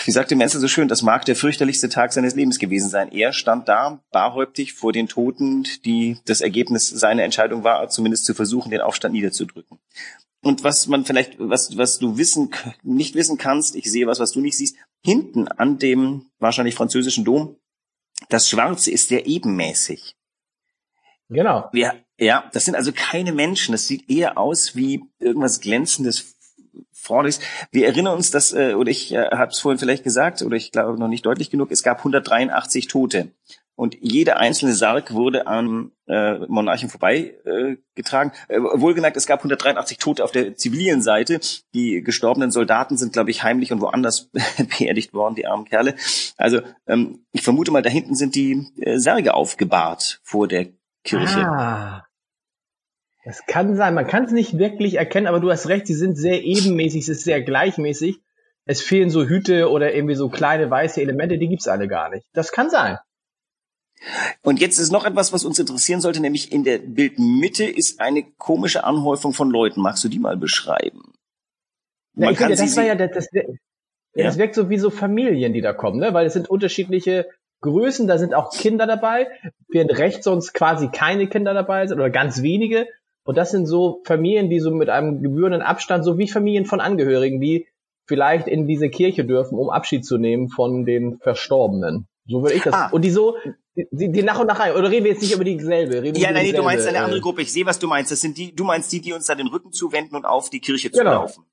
wie 0.05 0.11
sagte 0.11 0.35
Menzel 0.35 0.59
so 0.59 0.67
schön, 0.67 0.87
das 0.87 1.01
mag 1.01 1.25
der 1.25 1.35
fürchterlichste 1.35 1.89
Tag 1.89 2.11
seines 2.11 2.35
Lebens 2.35 2.59
gewesen 2.59 2.89
sein. 2.89 3.11
Er 3.11 3.33
stand 3.33 3.67
da, 3.69 4.03
barhäuptig 4.11 4.73
vor 4.73 4.91
den 4.93 5.07
Toten, 5.07 5.65
die 5.85 6.17
das 6.25 6.41
Ergebnis 6.41 6.89
seiner 6.89 7.23
Entscheidung 7.23 7.63
war, 7.63 7.87
zumindest 7.89 8.25
zu 8.25 8.33
versuchen, 8.33 8.71
den 8.71 8.81
Aufstand 8.81 9.13
niederzudrücken. 9.13 9.79
Und 10.41 10.63
was 10.63 10.87
man 10.87 11.05
vielleicht, 11.05 11.35
was, 11.37 11.77
was 11.77 11.99
du 11.99 12.17
wissen, 12.17 12.51
nicht 12.83 13.15
wissen 13.15 13.37
kannst, 13.37 13.75
ich 13.75 13.91
sehe 13.91 14.07
was, 14.07 14.19
was 14.19 14.31
du 14.31 14.39
nicht 14.39 14.57
siehst, 14.57 14.77
hinten 15.03 15.47
an 15.47 15.79
dem 15.79 16.29
wahrscheinlich 16.39 16.75
französischen 16.75 17.25
Dom, 17.25 17.57
das 18.29 18.49
Schwarze 18.49 18.91
ist 18.91 19.07
sehr 19.07 19.27
ebenmäßig. 19.27 20.15
Genau. 21.29 21.69
Wir, 21.71 22.03
ja, 22.17 22.49
das 22.53 22.65
sind 22.65 22.75
also 22.75 22.91
keine 22.93 23.31
Menschen. 23.31 23.71
Das 23.71 23.87
sieht 23.87 24.09
eher 24.09 24.37
aus 24.37 24.75
wie 24.75 25.03
irgendwas 25.19 25.61
glänzendes 25.61 26.35
Freudiges. 26.91 27.39
Wir 27.71 27.87
erinnern 27.87 28.15
uns, 28.15 28.31
dass, 28.31 28.51
äh, 28.51 28.73
oder 28.73 28.89
ich 28.89 29.13
äh, 29.13 29.29
habe 29.31 29.51
es 29.51 29.59
vorhin 29.59 29.79
vielleicht 29.79 30.03
gesagt, 30.03 30.41
oder 30.41 30.57
ich 30.57 30.71
glaube 30.71 30.99
noch 30.99 31.07
nicht 31.07 31.25
deutlich 31.25 31.49
genug, 31.49 31.71
es 31.71 31.83
gab 31.83 31.99
183 31.99 32.87
Tote. 32.87 33.31
Und 33.79 33.95
jeder 34.01 34.39
einzelne 34.39 34.73
Sarg 34.73 35.13
wurde 35.13 35.47
am 35.47 35.93
äh, 36.05 36.39
Monarchen 36.47 36.89
vorbeigetragen. 36.89 38.33
Äh, 38.49 38.55
äh, 38.55 38.61
wohlgemerkt, 38.61 39.15
es 39.15 39.25
gab 39.25 39.39
183 39.39 39.97
Tote 39.99 40.25
auf 40.25 40.31
der 40.31 40.53
zivilen 40.57 41.01
Seite. 41.01 41.39
Die 41.73 42.03
gestorbenen 42.03 42.51
Soldaten 42.51 42.97
sind, 42.97 43.13
glaube 43.13 43.31
ich, 43.31 43.41
heimlich 43.43 43.71
und 43.71 43.79
woanders 43.79 44.31
beerdigt 44.77 45.13
worden, 45.13 45.35
die 45.35 45.47
armen 45.47 45.63
Kerle. 45.63 45.95
Also 46.35 46.59
ähm, 46.87 47.23
ich 47.31 47.41
vermute 47.41 47.71
mal, 47.71 47.81
da 47.81 47.89
hinten 47.89 48.15
sind 48.15 48.35
die 48.35 48.67
äh, 48.81 48.97
Särge 48.97 49.33
aufgebahrt 49.33 50.19
vor 50.23 50.49
der 50.49 50.65
Kirche. 51.05 51.39
Ah. 51.39 52.05
Das 53.23 53.45
kann 53.45 53.77
sein, 53.77 53.93
man 53.93 54.07
kann 54.07 54.25
es 54.25 54.33
nicht 54.33 54.57
wirklich 54.57 54.95
erkennen, 54.95 55.27
aber 55.27 55.39
du 55.39 55.49
hast 55.49 55.69
recht, 55.69 55.87
sie 55.87 55.95
sind 55.95 56.17
sehr 56.17 56.43
ebenmäßig, 56.43 57.03
es 57.03 57.07
ist 57.07 57.23
sehr 57.23 57.41
gleichmäßig. 57.41 58.19
Es 58.65 58.81
fehlen 58.81 59.09
so 59.09 59.23
Hüte 59.23 59.69
oder 59.71 59.95
irgendwie 59.95 60.15
so 60.15 60.27
kleine 60.27 60.69
weiße 60.69 61.01
Elemente, 61.01 61.37
die 61.37 61.47
gibt's 61.47 61.69
alle 61.69 61.87
gar 61.87 62.09
nicht. 62.09 62.27
Das 62.33 62.51
kann 62.51 62.69
sein. 62.69 62.97
Und 64.41 64.61
jetzt 64.61 64.79
ist 64.79 64.91
noch 64.91 65.05
etwas, 65.05 65.33
was 65.33 65.45
uns 65.45 65.59
interessieren 65.59 66.01
sollte, 66.01 66.21
nämlich 66.21 66.51
in 66.51 66.63
der 66.63 66.79
Bildmitte 66.79 67.65
ist 67.65 67.99
eine 67.99 68.23
komische 68.37 68.83
Anhäufung 68.83 69.33
von 69.33 69.49
Leuten. 69.49 69.81
Magst 69.81 70.03
du 70.03 70.09
die 70.09 70.19
mal 70.19 70.37
beschreiben? 70.37 71.13
Man 72.13 72.33
ja, 72.33 72.49
das 72.49 72.77
war 72.77 72.85
ja 72.85 72.95
das, 72.95 73.11
das, 73.13 73.27
ja. 73.33 74.23
das 74.23 74.37
wirkt 74.37 74.55
so 74.55 74.69
wie 74.69 74.77
so 74.77 74.89
Familien, 74.89 75.53
die 75.53 75.61
da 75.61 75.73
kommen, 75.73 75.99
ne? 75.99 76.13
weil 76.13 76.25
es 76.25 76.33
sind 76.33 76.49
unterschiedliche 76.49 77.27
Größen, 77.61 78.07
da 78.07 78.17
sind 78.17 78.33
auch 78.33 78.51
Kinder 78.51 78.87
dabei, 78.87 79.27
während 79.67 79.97
rechts 79.97 80.23
sonst 80.23 80.53
quasi 80.53 80.89
keine 80.89 81.27
Kinder 81.27 81.53
dabei 81.53 81.85
sind 81.87 81.99
oder 81.99 82.09
ganz 82.09 82.41
wenige. 82.41 82.87
Und 83.23 83.37
das 83.37 83.51
sind 83.51 83.65
so 83.67 84.01
Familien, 84.05 84.49
die 84.49 84.59
so 84.59 84.71
mit 84.71 84.89
einem 84.89 85.21
gebührenden 85.21 85.61
Abstand, 85.61 86.05
so 86.05 86.17
wie 86.17 86.27
Familien 86.27 86.65
von 86.65 86.79
Angehörigen, 86.79 87.41
die 87.41 87.67
vielleicht 88.07 88.47
in 88.47 88.65
diese 88.65 88.89
Kirche 88.89 89.25
dürfen, 89.25 89.57
um 89.57 89.69
Abschied 89.69 90.05
zu 90.05 90.17
nehmen 90.17 90.49
von 90.49 90.85
den 90.85 91.19
Verstorbenen. 91.19 92.07
So 92.29 92.43
würde 92.43 92.55
ich 92.55 92.63
das. 92.63 92.73
Ah. 92.73 92.89
Und 92.91 93.03
die 93.03 93.09
so, 93.09 93.37
die, 93.75 94.11
die 94.11 94.23
nach 94.23 94.39
und 94.39 94.47
nach 94.47 94.59
rein. 94.59 94.73
Oder 94.73 94.91
reden 94.91 95.05
wir 95.05 95.11
jetzt 95.11 95.21
nicht 95.21 95.33
über 95.33 95.43
dieselbe? 95.43 96.01
Reden 96.01 96.19
ja, 96.19 96.31
nein, 96.31 96.45
nee, 96.45 96.53
du 96.53 96.61
meinst 96.61 96.87
eine 96.87 96.99
andere 96.99 97.17
äh, 97.17 97.21
Gruppe. 97.21 97.41
Ich 97.41 97.51
sehe, 97.51 97.65
was 97.65 97.79
du 97.79 97.87
meinst. 97.87 98.11
Das 98.11 98.21
sind 98.21 98.37
die, 98.37 98.55
du 98.55 98.63
meinst 98.63 98.91
die, 98.91 99.01
die 99.01 99.13
uns 99.13 99.25
da 99.25 99.35
den 99.35 99.47
Rücken 99.47 99.71
zuwenden 99.71 100.15
und 100.15 100.25
auf 100.25 100.49
die 100.49 100.59
Kirche 100.59 100.89
genau. 100.89 101.03
zulaufen. 101.03 101.45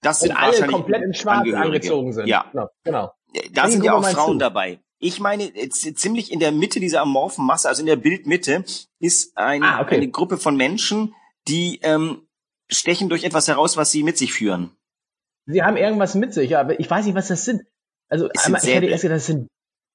Das 0.00 0.20
sind 0.20 0.30
und 0.30 0.36
alle 0.36 0.66
komplett 0.66 1.02
in 1.02 1.14
Schwarz 1.14 1.52
angezogen 1.52 2.12
sind. 2.12 2.26
Ja, 2.26 2.46
genau. 2.50 2.68
genau. 2.82 3.12
Da 3.52 3.68
sind 3.68 3.84
ja 3.84 3.94
auch 3.94 4.06
Frauen 4.08 4.38
du? 4.38 4.38
dabei. 4.38 4.80
Ich 4.98 5.20
meine, 5.20 5.52
ziemlich 5.70 6.32
in 6.32 6.40
der 6.40 6.52
Mitte 6.52 6.80
dieser 6.80 7.02
amorphen 7.02 7.44
Masse, 7.44 7.68
also 7.68 7.80
in 7.80 7.86
der 7.86 7.96
Bildmitte, 7.96 8.64
ist 9.00 9.36
ein, 9.36 9.62
ah, 9.62 9.80
okay. 9.80 9.96
eine 9.96 10.08
Gruppe 10.08 10.38
von 10.38 10.56
Menschen, 10.56 11.14
die 11.48 11.80
ähm, 11.82 12.26
stechen 12.70 13.08
durch 13.08 13.24
etwas 13.24 13.48
heraus, 13.48 13.76
was 13.76 13.90
sie 13.90 14.02
mit 14.02 14.16
sich 14.16 14.32
führen. 14.32 14.70
Sie 15.46 15.62
haben 15.62 15.76
irgendwas 15.76 16.14
mit 16.14 16.32
sich, 16.32 16.56
aber 16.56 16.78
ich 16.78 16.88
weiß 16.88 17.04
nicht, 17.04 17.16
was 17.16 17.28
das 17.28 17.44
sind. 17.44 17.62
Also 18.08 18.28
es 18.32 18.44
einmal, 18.44 18.60
ich 18.62 18.74
hätte 18.74 18.86
erst 18.86 19.02
gedacht, 19.02 19.16
das 19.16 19.26
sind 19.26 19.48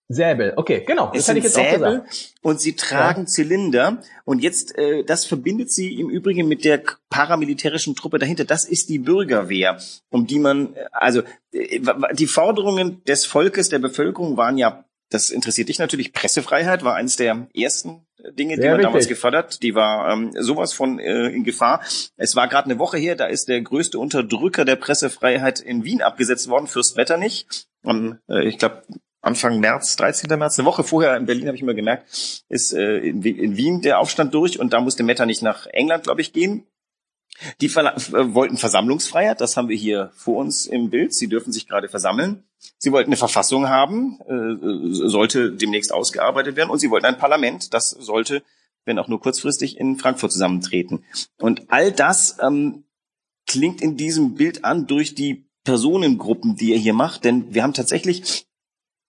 Säbel. 0.10 0.54
Okay, 0.56 0.84
genau. 0.86 1.08
Das 1.08 1.24
es 1.24 1.28
hätte 1.28 1.40
ich 1.40 1.44
jetzt 1.44 1.56
Säbel 1.56 1.86
auch 1.86 2.04
gesagt. 2.04 2.36
Und 2.42 2.62
sie 2.62 2.76
tragen 2.76 3.22
ja. 3.22 3.26
Zylinder. 3.28 4.02
Und 4.24 4.42
jetzt, 4.42 4.78
äh, 4.78 5.04
das 5.04 5.26
verbindet 5.26 5.72
sie 5.72 6.00
im 6.00 6.10
Übrigen 6.10 6.48
mit 6.48 6.64
der 6.64 6.82
paramilitärischen 7.10 7.96
Truppe 7.96 8.18
dahinter. 8.18 8.46
Das 8.46 8.66
ist 8.66 8.90
die 8.90 9.00
Bürgerwehr, 9.00 9.80
um 10.10 10.26
die 10.26 10.40
man, 10.40 10.76
äh, 10.76 10.86
also 10.92 11.24
äh, 11.52 11.82
die 12.14 12.28
Forderungen 12.28 13.04
des 13.06 13.26
Volkes, 13.26 13.70
der 13.70 13.80
Bevölkerung 13.80 14.38
waren 14.38 14.58
ja 14.58 14.86
das 15.10 15.30
interessiert 15.30 15.70
dich 15.70 15.80
natürlich. 15.80 16.14
Pressefreiheit 16.14 16.84
war 16.84 16.96
eines 16.96 17.16
der 17.16 17.48
ersten 17.56 18.06
Dinge, 18.38 18.56
Sehr 18.56 18.64
die 18.64 18.68
man 18.68 18.76
richtig. 18.76 18.84
damals 18.84 19.08
gefördert. 19.08 19.64
Die 19.64 19.74
war 19.74 20.12
ähm, 20.12 20.34
sowas 20.38 20.74
von 20.74 21.00
äh, 21.00 21.30
in 21.30 21.44
Gefahr. 21.44 21.82
Es 22.18 22.36
war 22.36 22.48
gerade 22.48 22.66
eine 22.70 22.80
Woche 22.80 22.98
her, 22.98 23.16
da 23.16 23.26
ist 23.28 23.48
der 23.48 23.62
größte 23.62 24.00
Unterdrücker 24.00 24.66
der 24.66 24.76
Pressefreiheit 24.76 25.60
in 25.60 25.84
Wien 25.84 26.02
abgesetzt 26.02 26.50
worden, 26.50 26.68
Fürst 26.68 26.98
Metternich. 26.98 27.48
Und, 27.84 28.20
äh, 28.28 28.46
ich 28.48 28.58
glaube, 28.58 28.84
Anfang 29.22 29.60
März, 29.60 29.96
13. 29.96 30.38
März, 30.38 30.60
eine 30.60 30.68
Woche 30.68 30.84
vorher 30.84 31.18
in 31.18 31.26
Berlin 31.26 31.48
habe 31.48 31.56
ich 31.56 31.64
immer 31.64 31.74
gemerkt, 31.74 32.44
ist 32.50 32.74
äh, 32.74 32.98
in, 32.98 33.22
in 33.24 33.58
Wien 33.58 33.82
der 33.82 34.00
Aufstand 34.00 34.34
durch 34.34 34.60
und 34.60 34.74
da 34.74 34.80
musste 34.80 35.04
Metternich 35.04 35.42
nach 35.42 35.66
England, 35.68 36.04
glaube 36.04 36.22
ich, 36.22 36.34
gehen. 36.34 36.68
Die 37.62 37.68
äh, 37.68 38.34
wollten 38.34 38.58
Versammlungsfreiheit, 38.58 39.42
das 39.42 39.58
haben 39.58 39.70
wir 39.70 39.78
hier 39.78 40.12
vor 40.16 40.38
uns 40.38 40.66
im 40.66 40.90
Bild. 40.90 41.14
Sie 41.14 41.28
dürfen 41.28 41.52
sich 41.52 41.68
gerade 41.68 41.90
versammeln. 41.90 42.44
Sie 42.78 42.92
wollten 42.92 43.10
eine 43.10 43.18
Verfassung 43.18 43.70
haben, 43.70 44.20
äh, 44.28 44.94
sollte 45.08 45.52
demnächst 45.52 45.94
ausgearbeitet 45.94 46.56
werden, 46.56 46.70
und 46.70 46.80
sie 46.80 46.90
wollten 46.90 47.06
ein 47.06 47.18
Parlament, 47.18 47.74
das 47.74 47.92
sollte, 47.92 48.44
wenn 48.86 48.98
auch 49.00 49.08
nur 49.08 49.22
kurzfristig, 49.22 49.78
in 49.78 49.98
Frankfurt 49.98 50.32
zusammentreten. 50.32 51.04
Und 51.40 51.70
all 51.70 51.92
das 51.92 52.38
ähm, 52.42 52.86
klingt 53.46 53.82
in 53.82 53.98
diesem 53.98 54.36
Bild 54.36 54.66
an 54.66 54.88
durch 54.88 55.14
die 55.14 55.48
Personengruppen, 55.64 56.56
die 56.56 56.72
er 56.72 56.80
hier 56.80 56.94
macht, 56.94 57.26
denn 57.26 57.54
wir 57.54 57.62
haben 57.62 57.74
tatsächlich 57.74 58.47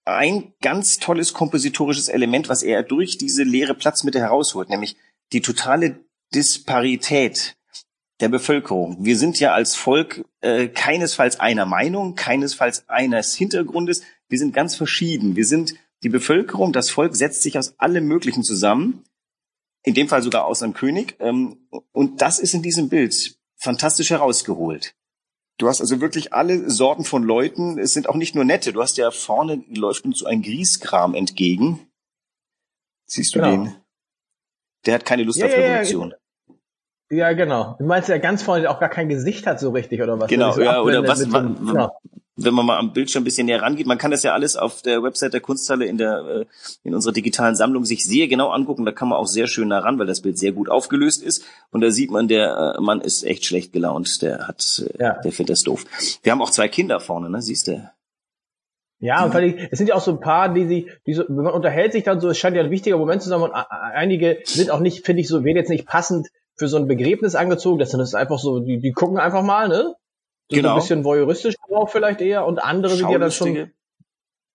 ein 0.08 0.52
ganz 0.60 0.98
tolles 0.98 1.32
kompositorisches 1.32 2.08
Element, 2.08 2.48
was 2.48 2.62
er 2.62 2.82
durch 2.82 3.18
diese 3.18 3.42
leere 3.42 3.74
Platzmitte 3.74 4.20
herausholt, 4.20 4.68
nämlich 4.68 4.96
die 5.32 5.42
totale 5.42 6.00
Disparität 6.34 7.56
der 8.20 8.28
Bevölkerung. 8.28 9.04
Wir 9.04 9.16
sind 9.16 9.38
ja 9.38 9.52
als 9.52 9.76
Volk 9.76 10.24
äh, 10.40 10.68
keinesfalls 10.68 11.38
einer 11.40 11.66
Meinung, 11.66 12.14
keinesfalls 12.14 12.88
eines 12.88 13.34
Hintergrundes. 13.34 14.02
Wir 14.28 14.38
sind 14.38 14.52
ganz 14.52 14.74
verschieden. 14.74 15.36
Wir 15.36 15.46
sind 15.46 15.74
die 16.02 16.08
Bevölkerung, 16.08 16.72
das 16.72 16.90
Volk 16.90 17.16
setzt 17.16 17.42
sich 17.42 17.58
aus 17.58 17.78
allem 17.78 18.06
Möglichen 18.06 18.42
zusammen. 18.42 19.04
In 19.84 19.94
dem 19.94 20.08
Fall 20.08 20.22
sogar 20.22 20.44
aus 20.44 20.62
einem 20.62 20.74
König. 20.74 21.16
Ähm, 21.20 21.68
und 21.92 22.20
das 22.20 22.38
ist 22.38 22.54
in 22.54 22.62
diesem 22.62 22.88
Bild 22.88 23.36
fantastisch 23.56 24.10
herausgeholt. 24.10 24.94
Du 25.58 25.68
hast 25.68 25.80
also 25.80 26.00
wirklich 26.00 26.32
alle 26.32 26.70
Sorten 26.70 27.04
von 27.04 27.24
Leuten. 27.24 27.78
Es 27.78 27.92
sind 27.92 28.08
auch 28.08 28.14
nicht 28.14 28.34
nur 28.36 28.44
nette. 28.44 28.72
Du 28.72 28.80
hast 28.80 28.96
ja 28.96 29.10
vorne 29.10 29.64
läuft 29.68 30.04
uns 30.04 30.20
so 30.20 30.26
ein 30.26 30.42
Grieskram 30.42 31.14
entgegen. 31.14 31.90
Siehst 33.06 33.34
du 33.34 33.40
genau. 33.40 33.50
den? 33.50 33.76
Der 34.86 34.94
hat 34.94 35.04
keine 35.04 35.24
Lust 35.24 35.38
ja, 35.38 35.46
auf 35.46 35.52
Revolution. 35.52 36.10
Ja, 36.10 36.16
ja. 37.10 37.32
Genau. 37.32 37.76
Du 37.78 37.84
meinst 37.84 38.08
ja 38.08 38.18
ganz 38.18 38.42
vorne, 38.42 38.62
der 38.62 38.70
auch 38.70 38.80
gar 38.80 38.88
kein 38.88 39.08
Gesicht 39.08 39.46
hat 39.46 39.60
so 39.60 39.70
richtig, 39.70 40.02
oder 40.02 40.18
was? 40.18 40.28
Genau, 40.28 40.58
ja, 40.58 40.80
oder 40.82 41.06
was, 41.06 41.20
so, 41.20 41.28
genau. 41.28 41.98
wenn 42.36 42.54
man 42.54 42.66
mal 42.66 42.78
am 42.78 42.92
Bildschirm 42.92 43.22
ein 43.22 43.24
bisschen 43.24 43.46
näher 43.46 43.62
rangeht. 43.62 43.86
Man 43.86 43.98
kann 43.98 44.10
das 44.10 44.22
ja 44.22 44.32
alles 44.32 44.56
auf 44.56 44.82
der 44.82 45.02
Website 45.02 45.32
der 45.32 45.40
Kunsthalle 45.40 45.86
in 45.86 45.98
der 45.98 46.18
äh, 46.26 46.44
in 46.84 46.94
unserer 46.94 47.12
digitalen 47.12 47.56
Sammlung 47.56 47.84
sich 47.84 48.04
sehr 48.04 48.28
genau 48.28 48.50
angucken. 48.50 48.84
Da 48.84 48.92
kann 48.92 49.08
man 49.08 49.18
auch 49.18 49.26
sehr 49.26 49.46
schön 49.46 49.68
nah 49.68 49.80
ran, 49.80 49.98
weil 49.98 50.06
das 50.06 50.22
Bild 50.22 50.38
sehr 50.38 50.52
gut 50.52 50.68
aufgelöst 50.68 51.22
ist. 51.22 51.44
Und 51.70 51.80
da 51.80 51.90
sieht 51.90 52.10
man, 52.10 52.28
der 52.28 52.76
äh, 52.76 52.80
Mann 52.80 53.00
ist 53.00 53.24
echt 53.24 53.44
schlecht 53.44 53.72
gelaunt. 53.72 54.22
Der 54.22 54.48
hat, 54.48 54.84
äh, 54.98 55.02
ja. 55.02 55.20
der 55.20 55.32
findet 55.32 55.52
das 55.54 55.62
doof. 55.62 55.84
Wir 56.22 56.32
haben 56.32 56.42
auch 56.42 56.50
zwei 56.50 56.68
Kinder 56.68 57.00
vorne, 57.00 57.30
ne? 57.30 57.42
Siehst 57.42 57.68
du? 57.68 57.90
Ja, 59.00 59.24
und 59.24 59.34
ich, 59.36 59.68
es 59.70 59.78
sind 59.78 59.88
ja 59.88 59.94
auch 59.94 60.00
so 60.00 60.10
ein 60.10 60.20
paar, 60.20 60.52
die 60.52 60.66
sich, 60.66 60.86
die 61.06 61.14
so, 61.14 61.24
man 61.28 61.46
unterhält 61.46 61.92
sich 61.92 62.02
dann 62.02 62.20
so, 62.20 62.28
es 62.30 62.38
scheint 62.38 62.56
ja 62.56 62.62
ein 62.62 62.70
wichtiger 62.70 62.98
Moment 62.98 63.22
zu 63.22 63.28
sein 63.28 63.40
und 63.40 63.52
einige 63.52 64.40
sind 64.44 64.70
auch 64.72 64.80
nicht, 64.80 65.06
finde 65.06 65.22
ich, 65.22 65.28
so, 65.28 65.44
werden 65.44 65.56
jetzt 65.56 65.70
nicht 65.70 65.86
passend 65.86 66.28
für 66.58 66.68
so 66.68 66.76
ein 66.76 66.88
Begräbnis 66.88 67.34
angezogen, 67.34 67.78
das 67.78 67.94
ist 67.94 68.14
einfach 68.14 68.38
so, 68.38 68.60
die, 68.60 68.78
die 68.78 68.92
gucken 68.92 69.18
einfach 69.18 69.42
mal, 69.42 69.68
ne? 69.68 69.94
So 70.50 70.56
genau. 70.56 70.70
ein 70.70 70.76
bisschen 70.76 71.04
voyeuristisch 71.04 71.56
auch 71.70 71.88
vielleicht 71.88 72.20
eher 72.20 72.46
und 72.46 72.58
andere 72.58 72.94
sind 72.94 73.10
ja 73.10 73.18
dann 73.18 73.30
schon 73.30 73.70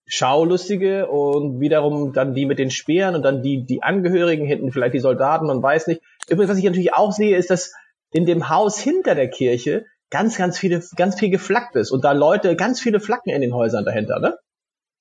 Schaulustige 0.05 1.07
und 1.07 1.61
wiederum 1.61 2.11
dann 2.11 2.33
die 2.33 2.45
mit 2.45 2.59
den 2.59 2.71
Speeren 2.71 3.15
und 3.15 3.23
dann 3.23 3.41
die, 3.41 3.65
die 3.65 3.83
Angehörigen 3.83 4.45
hinten, 4.45 4.71
vielleicht 4.71 4.95
die 4.95 4.99
Soldaten, 4.99 5.47
man 5.47 5.63
weiß 5.63 5.87
nicht. 5.87 6.01
Übrigens, 6.27 6.51
was 6.51 6.57
ich 6.57 6.65
natürlich 6.65 6.93
auch 6.93 7.13
sehe, 7.13 7.37
ist, 7.37 7.49
dass 7.49 7.73
in 8.11 8.25
dem 8.25 8.49
Haus 8.49 8.79
hinter 8.79 9.15
der 9.15 9.29
Kirche 9.29 9.85
ganz, 10.09 10.37
ganz 10.37 10.59
viele, 10.59 10.83
ganz 10.97 11.17
viel 11.17 11.29
geflaggt 11.29 11.75
ist 11.75 11.91
und 11.91 12.03
da 12.03 12.11
Leute, 12.11 12.55
ganz 12.55 12.81
viele 12.81 12.99
Flaggen 12.99 13.29
in 13.33 13.41
den 13.41 13.53
Häusern 13.53 13.85
dahinter, 13.85 14.19
ne? 14.19 14.37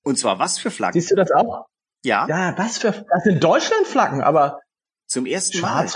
Und 0.03 0.17
zwar 0.17 0.39
was 0.39 0.57
für 0.57 0.71
Flaggen? 0.71 0.93
Siehst 0.93 1.11
du 1.11 1.15
das 1.15 1.31
auch? 1.31 1.65
Ja. 2.03 2.25
Ja, 2.27 2.53
was 2.57 2.77
für, 2.77 2.91
das 2.91 3.23
sind 3.23 3.43
Deutschlandflaggen, 3.43 4.21
aber 4.21 4.61
zum 5.07 5.25
ersten 5.25 5.59
Mal. 5.59 5.87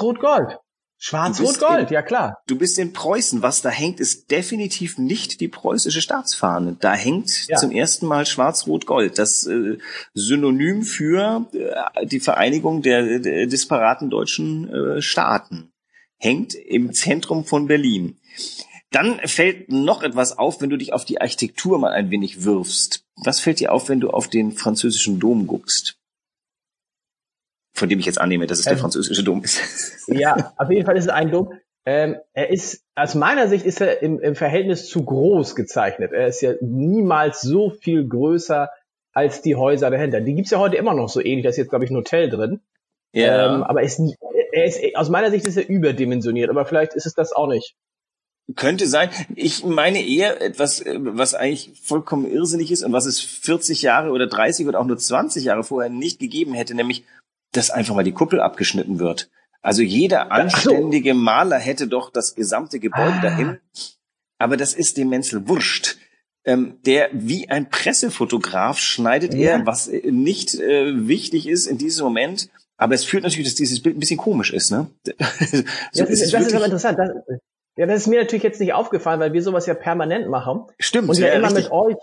Schwarz-Rot-Gold. 1.00 1.58
Schwarz-Rot-Gold, 1.58 1.92
ja 1.92 2.02
klar. 2.02 2.38
Du 2.48 2.58
bist 2.58 2.80
in 2.80 2.94
Preußen. 2.94 3.42
Was 3.42 3.62
da 3.62 3.70
hängt, 3.70 4.00
ist 4.00 4.32
definitiv 4.32 4.98
nicht 4.98 5.40
die 5.40 5.48
preußische 5.48 6.02
Staatsfahne. 6.02 6.78
Da 6.80 6.94
hängt 6.94 7.48
ja. 7.48 7.58
zum 7.58 7.72
ersten 7.72 8.08
Mal 8.08 8.26
Schwarz-Rot-Gold. 8.26 9.20
Das 9.20 9.46
äh, 9.46 9.78
Synonym 10.14 10.84
für 10.84 11.48
äh, 11.54 12.06
die 12.08 12.20
Vereinigung 12.20 12.82
der, 12.82 13.20
der 13.20 13.46
disparaten 13.46 14.10
deutschen 14.10 14.74
äh, 14.74 15.02
Staaten. 15.02 15.72
Hängt 16.18 16.56
im 16.56 16.94
Zentrum 16.94 17.46
von 17.46 17.68
Berlin. 17.68 18.18
Dann 18.92 19.20
fällt 19.26 19.70
noch 19.70 20.02
etwas 20.02 20.38
auf, 20.38 20.62
wenn 20.62 20.70
du 20.70 20.78
dich 20.78 20.94
auf 20.94 21.06
die 21.06 21.22
Architektur 21.22 21.78
mal 21.78 21.92
ein 21.92 22.10
wenig 22.10 22.44
wirfst. 22.44 23.04
Was 23.18 23.40
fällt 23.40 23.60
dir 23.60 23.72
auf, 23.72 23.90
wenn 23.90 24.00
du 24.00 24.10
auf 24.10 24.28
den 24.30 24.54
französischen 24.54 25.20
Dom 25.20 25.46
guckst? 25.46 25.97
Von 27.78 27.90
dem 27.90 28.00
ich 28.00 28.06
jetzt 28.06 28.20
annehme, 28.20 28.48
dass 28.48 28.60
es 28.60 28.66
ähm, 28.66 28.72
der 28.72 28.80
französische 28.80 29.24
Dom 29.24 29.44
ist. 29.44 29.62
Ja, 30.08 30.54
auf 30.58 30.70
jeden 30.70 30.86
Fall 30.86 30.98
ist 30.98 31.06
es 31.06 31.10
ein 31.10 31.32
Dom. 31.32 31.54
Ähm, 31.86 32.18
er 32.34 32.50
ist, 32.50 32.84
aus 32.96 33.14
meiner 33.14 33.48
Sicht 33.48 33.66
ist 33.66 33.82
er 33.82 34.02
im, 34.02 34.20
im 34.20 34.36
Verhältnis 34.36 34.90
zu 34.90 35.06
groß 35.06 35.56
gezeichnet. 35.56 36.12
Er 36.12 36.28
ist 36.28 36.42
ja 36.42 36.54
niemals 36.62 37.42
so 37.42 37.70
viel 37.70 38.08
größer 38.08 38.70
als 39.14 39.42
die 39.42 39.56
Häuser 39.56 39.90
dahinter. 39.90 40.22
Die 40.22 40.34
gibt's 40.34 40.52
ja 40.52 40.60
heute 40.60 40.78
immer 40.78 40.94
noch 40.94 41.10
so 41.10 41.22
ähnlich. 41.22 41.44
Da 41.44 41.50
ist 41.50 41.58
jetzt, 41.58 41.70
glaube 41.70 41.86
ich, 41.86 41.92
ein 41.92 41.98
Hotel 41.98 42.30
drin. 42.30 42.62
Ja. 43.14 43.56
Ähm, 43.56 43.64
aber 43.64 43.82
er 43.82 43.86
ist, 43.86 44.02
er 44.52 44.66
ist, 44.66 44.96
aus 44.96 45.10
meiner 45.10 45.32
Sicht 45.32 45.48
ist 45.48 45.58
er 45.58 45.68
überdimensioniert. 45.68 46.50
Aber 46.50 46.66
vielleicht 46.66 46.94
ist 46.94 47.06
es 47.06 47.14
das 47.14 47.32
auch 47.32 47.48
nicht. 47.48 47.76
Könnte 48.56 48.88
sein. 48.88 49.10
Ich 49.36 49.66
meine 49.66 50.06
eher 50.06 50.42
etwas, 50.42 50.84
was 50.86 51.34
eigentlich 51.34 51.72
vollkommen 51.84 52.30
irrsinnig 52.32 52.72
ist 52.72 52.84
und 52.84 52.94
was 52.94 53.06
es 53.06 53.20
40 53.20 53.82
Jahre 53.82 54.12
oder 54.12 54.28
30 54.28 54.68
oder 54.68 54.80
auch 54.80 54.86
nur 54.86 54.98
20 54.98 55.44
Jahre 55.44 55.66
vorher 55.66 55.90
nicht 55.90 56.20
gegeben 56.20 56.54
hätte, 56.54 56.74
nämlich 56.74 57.04
dass 57.58 57.72
einfach 57.72 57.96
mal 57.96 58.04
die 58.04 58.14
Kuppel 58.14 58.40
abgeschnitten 58.40 59.00
wird. 59.00 59.30
Also 59.62 59.82
jeder 59.82 60.32
anständige 60.32 61.14
Maler 61.14 61.58
hätte 61.58 61.88
doch 61.88 62.12
das 62.12 62.36
gesamte 62.36 62.80
Gebäude 62.80 63.18
ah. 63.18 63.22
dahin. 63.22 63.58
Aber 64.38 64.56
das 64.56 64.74
ist 64.74 64.98
dem 64.98 65.10
Menzel 65.10 65.48
wurscht. 65.48 65.98
Ähm, 66.46 66.78
der 66.86 67.10
wie 67.12 67.50
ein 67.50 67.70
Pressefotograf 67.70 68.80
schneidet 68.80 69.34
ja. 69.34 69.50
er, 69.50 69.66
was 69.66 69.90
äh, 69.90 70.12
nicht 70.12 70.56
äh, 70.56 71.08
wichtig 71.08 71.46
ist 71.46 71.66
in 71.66 71.78
diesem 71.78 72.06
Moment. 72.06 72.50
Aber 72.78 72.96
es 72.96 73.04
führt 73.04 73.24
natürlich, 73.24 73.48
dass 73.48 73.56
dieses 73.56 73.82
Bild 73.82 73.98
ein 73.98 74.00
bisschen 74.00 74.18
komisch 74.20 74.54
ist, 74.54 74.72
ne? 74.72 74.88
so 75.06 76.04
das, 76.06 76.10
ist, 76.10 76.34
das 76.34 76.48
ist 76.48 76.54
aber 76.54 76.66
interessant. 76.66 77.00
Das, 77.00 77.10
ja, 77.76 77.86
das 77.86 78.02
ist 78.02 78.08
mir 78.08 78.22
natürlich 78.22 78.44
jetzt 78.44 78.62
nicht 78.62 78.74
aufgefallen, 78.74 79.20
weil 79.20 79.34
wir 79.34 79.42
sowas 79.42 79.66
ja 79.66 79.74
permanent 79.74 80.30
machen. 80.30 80.64
Stimmt. 80.80 81.10
Und 81.10 81.18
ja, 81.18 81.28
ja 81.28 81.34
immer 81.34 81.48
richtig. 81.48 81.66
mit 81.66 81.72
euch 81.74 81.98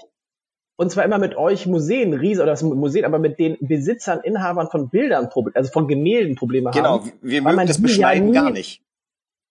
und 0.76 0.91
zwar 0.91 1.04
immer 1.04 1.19
mit 1.19 1.37
euch 1.37 1.67
Museen, 1.67 2.15
Riese 2.15 2.43
oder 2.43 2.52
das 2.52 2.63
Museen, 2.63 3.04
aber 3.04 3.19
mit 3.19 3.39
den 3.39 3.56
Besitzern, 3.60 4.21
Inhabern 4.25 4.69
von 4.71 4.89
Bildern, 4.91 5.28
also 5.54 5.71
von 5.71 5.87
Gemälden 5.87 6.34
Probleme 6.34 6.71
genau, 6.73 7.00
haben. 7.00 7.04
Genau, 7.04 7.17
wir 7.23 7.43
mögen 7.43 7.67
das 7.67 7.80
Beschneiden 7.80 8.32
ja 8.32 8.41
nie, 8.41 8.47
gar 8.47 8.50
nicht. 8.50 8.82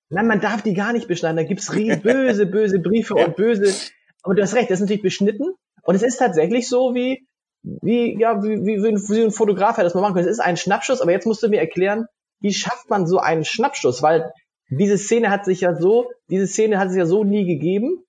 Nein, 0.10 0.28
man 0.28 0.42
darf 0.42 0.62
die 0.62 0.74
gar 0.74 0.94
nicht 0.94 1.08
beschneiden. 1.08 1.38
Da 1.38 1.44
gibt's 1.44 1.72
böse, 1.72 2.46
böse 2.46 2.80
Briefe 2.80 3.16
und 3.16 3.36
böse. 3.36 3.74
Aber 4.22 4.36
du 4.36 4.42
hast 4.42 4.56
recht, 4.56 4.70
das 4.70 4.80
ist 4.80 4.82
natürlich 4.82 5.02
beschnitten. 5.02 5.54
Und 5.84 5.96
es 5.96 6.04
ist 6.04 6.18
tatsächlich 6.18 6.68
so 6.68 6.94
wie, 6.94 7.26
wie, 7.62 8.20
ja, 8.20 8.44
wie, 8.44 8.66
wie, 8.66 8.84
wie 8.84 9.22
ein 9.24 9.32
Fotograf 9.32 9.78
hat 9.78 9.86
das 9.86 9.94
mal 9.94 10.02
machen 10.02 10.14
können. 10.14 10.28
Es 10.28 10.32
ist 10.32 10.40
ein 10.40 10.58
Schnappschuss, 10.58 11.02
aber 11.02 11.12
jetzt 11.12 11.26
musst 11.26 11.42
du 11.42 11.50
mir 11.50 11.60
erklären, 11.60 12.06
wie 12.40 12.54
schafft 12.54 12.90
man 12.90 13.08
so 13.08 13.20
einen 13.20 13.46
Schnappschuss? 13.46 14.02
Weil 14.02 14.32
diese 14.70 14.98
Szene 14.98 15.30
hat 15.30 15.46
sich 15.46 15.62
ja 15.62 15.76
so, 15.76 16.10
diese 16.30 16.48
Szene 16.48 16.80
hat 16.80 16.90
sich 16.90 17.00
ja 17.00 17.06
so 17.06 17.24
nie 17.24 17.46
gegeben. 17.46 18.03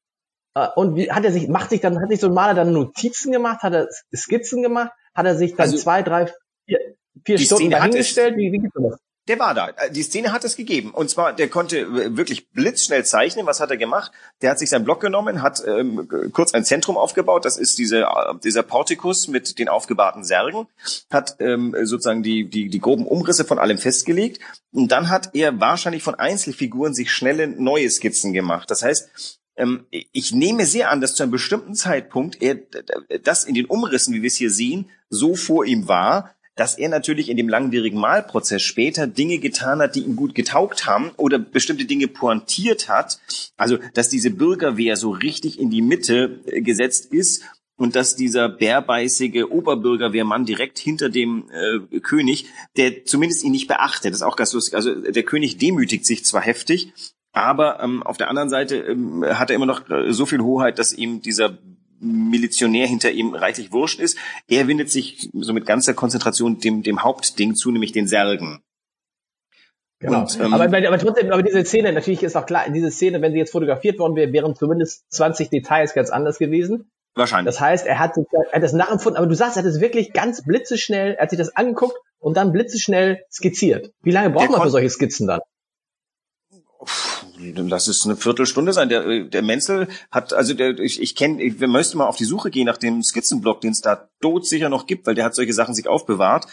Äh, 0.54 0.68
und 0.76 0.96
wie 0.96 1.10
hat 1.10 1.24
er 1.24 1.32
sich, 1.32 1.48
macht 1.48 1.70
sich 1.70 1.80
dann, 1.80 2.00
hat 2.00 2.08
sich 2.08 2.20
so 2.20 2.28
ein 2.28 2.34
Maler 2.34 2.54
dann 2.54 2.72
Notizen 2.72 3.32
gemacht, 3.32 3.62
hat 3.62 3.74
er 3.74 3.88
Skizzen 4.14 4.62
gemacht, 4.62 4.92
hat 5.14 5.26
er 5.26 5.36
sich 5.36 5.52
dann 5.52 5.66
also, 5.66 5.76
zwei, 5.76 6.02
drei, 6.02 6.32
vier, 6.66 6.78
vier 7.24 7.38
Stunden 7.38 7.70
dahingestellt? 7.70 8.36
Wie, 8.36 8.52
wie 8.52 8.58
gibt's 8.58 8.76
das? 8.80 8.98
Der 9.26 9.38
war 9.38 9.54
da. 9.54 9.70
Die 9.90 10.02
Szene 10.02 10.32
hat 10.32 10.44
es 10.44 10.54
gegeben. 10.54 10.90
Und 10.90 11.08
zwar, 11.08 11.32
der 11.32 11.48
konnte 11.48 12.14
wirklich 12.14 12.50
blitzschnell 12.50 13.06
zeichnen. 13.06 13.46
Was 13.46 13.58
hat 13.58 13.70
er 13.70 13.78
gemacht? 13.78 14.12
Der 14.42 14.50
hat 14.50 14.58
sich 14.58 14.68
seinen 14.68 14.84
Block 14.84 15.00
genommen, 15.00 15.40
hat 15.40 15.62
ähm, 15.66 16.06
kurz 16.32 16.52
ein 16.52 16.66
Zentrum 16.66 16.98
aufgebaut. 16.98 17.46
Das 17.46 17.56
ist 17.56 17.78
diese, 17.78 18.06
dieser 18.44 18.62
Portikus 18.62 19.26
mit 19.28 19.58
den 19.58 19.70
aufgebahrten 19.70 20.24
Särgen. 20.24 20.66
Hat 21.10 21.36
ähm, 21.38 21.74
sozusagen 21.84 22.22
die, 22.22 22.50
die, 22.50 22.68
die 22.68 22.80
groben 22.80 23.06
Umrisse 23.06 23.46
von 23.46 23.58
allem 23.58 23.78
festgelegt. 23.78 24.40
Und 24.72 24.92
dann 24.92 25.08
hat 25.08 25.30
er 25.32 25.58
wahrscheinlich 25.58 26.02
von 26.02 26.16
Einzelfiguren 26.16 26.92
sich 26.92 27.10
schnelle 27.10 27.48
neue 27.48 27.88
Skizzen 27.88 28.34
gemacht. 28.34 28.70
Das 28.70 28.82
heißt, 28.82 29.40
ich 30.12 30.32
nehme 30.32 30.66
sehr 30.66 30.90
an, 30.90 31.00
dass 31.00 31.14
zu 31.14 31.22
einem 31.22 31.32
bestimmten 31.32 31.74
Zeitpunkt 31.74 32.42
er 32.42 32.58
das 33.22 33.44
in 33.44 33.54
den 33.54 33.66
Umrissen, 33.66 34.12
wie 34.14 34.22
wir 34.22 34.26
es 34.28 34.36
hier 34.36 34.50
sehen, 34.50 34.90
so 35.10 35.36
vor 35.36 35.64
ihm 35.64 35.86
war, 35.86 36.34
dass 36.56 36.78
er 36.78 36.88
natürlich 36.88 37.28
in 37.28 37.36
dem 37.36 37.48
langwierigen 37.48 37.98
Malprozess 37.98 38.62
später 38.62 39.06
Dinge 39.06 39.38
getan 39.38 39.80
hat, 39.80 39.94
die 39.96 40.02
ihm 40.02 40.16
gut 40.16 40.34
getaugt 40.34 40.86
haben 40.86 41.10
oder 41.16 41.38
bestimmte 41.38 41.84
Dinge 41.84 42.08
pointiert 42.08 42.88
hat. 42.88 43.18
Also, 43.56 43.78
dass 43.94 44.08
diese 44.08 44.30
Bürgerwehr 44.30 44.96
so 44.96 45.10
richtig 45.10 45.58
in 45.58 45.70
die 45.70 45.82
Mitte 45.82 46.40
äh, 46.46 46.60
gesetzt 46.60 47.12
ist 47.12 47.42
und 47.76 47.96
dass 47.96 48.14
dieser 48.14 48.48
bärbeißige 48.48 49.44
Oberbürgerwehrmann 49.50 50.44
direkt 50.44 50.78
hinter 50.78 51.08
dem 51.08 51.50
äh, 51.50 51.98
König, 52.00 52.46
der 52.76 53.04
zumindest 53.04 53.42
ihn 53.42 53.52
nicht 53.52 53.66
beachtet, 53.66 54.12
das 54.12 54.20
ist 54.20 54.26
auch 54.26 54.36
ganz 54.36 54.52
lustig. 54.52 54.74
Also 54.74 54.94
der 54.94 55.22
König 55.24 55.58
demütigt 55.58 56.06
sich 56.06 56.24
zwar 56.24 56.42
heftig, 56.42 56.92
aber 57.34 57.82
ähm, 57.82 58.02
auf 58.04 58.16
der 58.16 58.30
anderen 58.30 58.48
Seite 58.48 58.76
ähm, 58.76 59.24
hat 59.26 59.50
er 59.50 59.56
immer 59.56 59.66
noch 59.66 59.90
äh, 59.90 60.12
so 60.12 60.24
viel 60.24 60.40
Hoheit, 60.40 60.78
dass 60.78 60.92
ihm 60.92 61.20
dieser 61.20 61.58
Milizionär 62.00 62.86
hinter 62.86 63.10
ihm 63.10 63.34
reichlich 63.34 63.72
wurscht 63.72 63.98
ist. 63.98 64.16
Er 64.48 64.68
windet 64.68 64.90
sich 64.90 65.28
so 65.32 65.52
mit 65.52 65.66
ganzer 65.66 65.94
Konzentration 65.94 66.60
dem, 66.60 66.82
dem 66.82 67.02
Hauptding 67.02 67.56
zu, 67.56 67.70
nämlich 67.72 67.92
den 67.92 68.06
Särgen. 68.06 68.62
Genau. 69.98 70.20
Und, 70.20 70.38
ähm, 70.38 70.54
aber, 70.54 70.64
aber 70.64 70.98
trotzdem, 70.98 71.32
aber 71.32 71.42
diese 71.42 71.64
Szene, 71.64 71.92
natürlich 71.92 72.22
ist 72.22 72.36
auch 72.36 72.46
klar, 72.46 72.66
diese 72.70 72.90
Szene, 72.90 73.20
wenn 73.20 73.32
sie 73.32 73.38
jetzt 73.38 73.52
fotografiert 73.52 73.98
worden 73.98 74.14
wäre, 74.14 74.32
wären 74.32 74.54
zumindest 74.54 75.10
20 75.12 75.50
Details 75.50 75.92
ganz 75.94 76.10
anders 76.10 76.38
gewesen. 76.38 76.90
Wahrscheinlich. 77.16 77.52
Das 77.52 77.60
heißt, 77.60 77.86
er 77.86 77.98
hat, 77.98 78.16
er 78.16 78.52
hat 78.52 78.62
das 78.62 78.72
nachempfunden, 78.72 79.16
aber 79.16 79.26
du 79.26 79.34
sagst, 79.34 79.56
er 79.56 79.62
hat 79.62 79.68
es 79.68 79.80
wirklich 79.80 80.12
ganz 80.12 80.44
blitzeschnell, 80.44 81.14
er 81.14 81.22
hat 81.22 81.30
sich 81.30 81.38
das 81.38 81.56
angeguckt 81.56 81.96
und 82.18 82.36
dann 82.36 82.52
blitzeschnell 82.52 83.24
skizziert. 83.32 83.92
Wie 84.02 84.10
lange 84.12 84.30
braucht 84.30 84.50
man 84.50 84.62
für 84.62 84.70
solche 84.70 84.90
Skizzen 84.90 85.26
dann? 85.26 85.40
Lass 87.56 87.88
es 87.88 88.04
eine 88.04 88.16
Viertelstunde 88.16 88.72
sein. 88.72 88.88
Der, 88.88 89.24
der 89.24 89.42
Menzel 89.42 89.88
hat, 90.10 90.32
also 90.32 90.54
der, 90.54 90.78
ich, 90.78 91.00
ich 91.00 91.14
kenne, 91.14 91.38
wir 91.58 91.68
müssten 91.68 91.98
mal 91.98 92.06
auf 92.06 92.16
die 92.16 92.24
Suche 92.24 92.50
gehen 92.50 92.66
nach 92.66 92.76
dem 92.76 93.02
Skizzenblock, 93.02 93.60
den 93.60 93.72
es 93.72 93.80
da 93.80 94.08
tot 94.20 94.46
sicher 94.46 94.68
noch 94.68 94.86
gibt, 94.86 95.06
weil 95.06 95.14
der 95.14 95.24
hat 95.24 95.34
solche 95.34 95.52
Sachen 95.52 95.74
sich 95.74 95.88
aufbewahrt. 95.88 96.46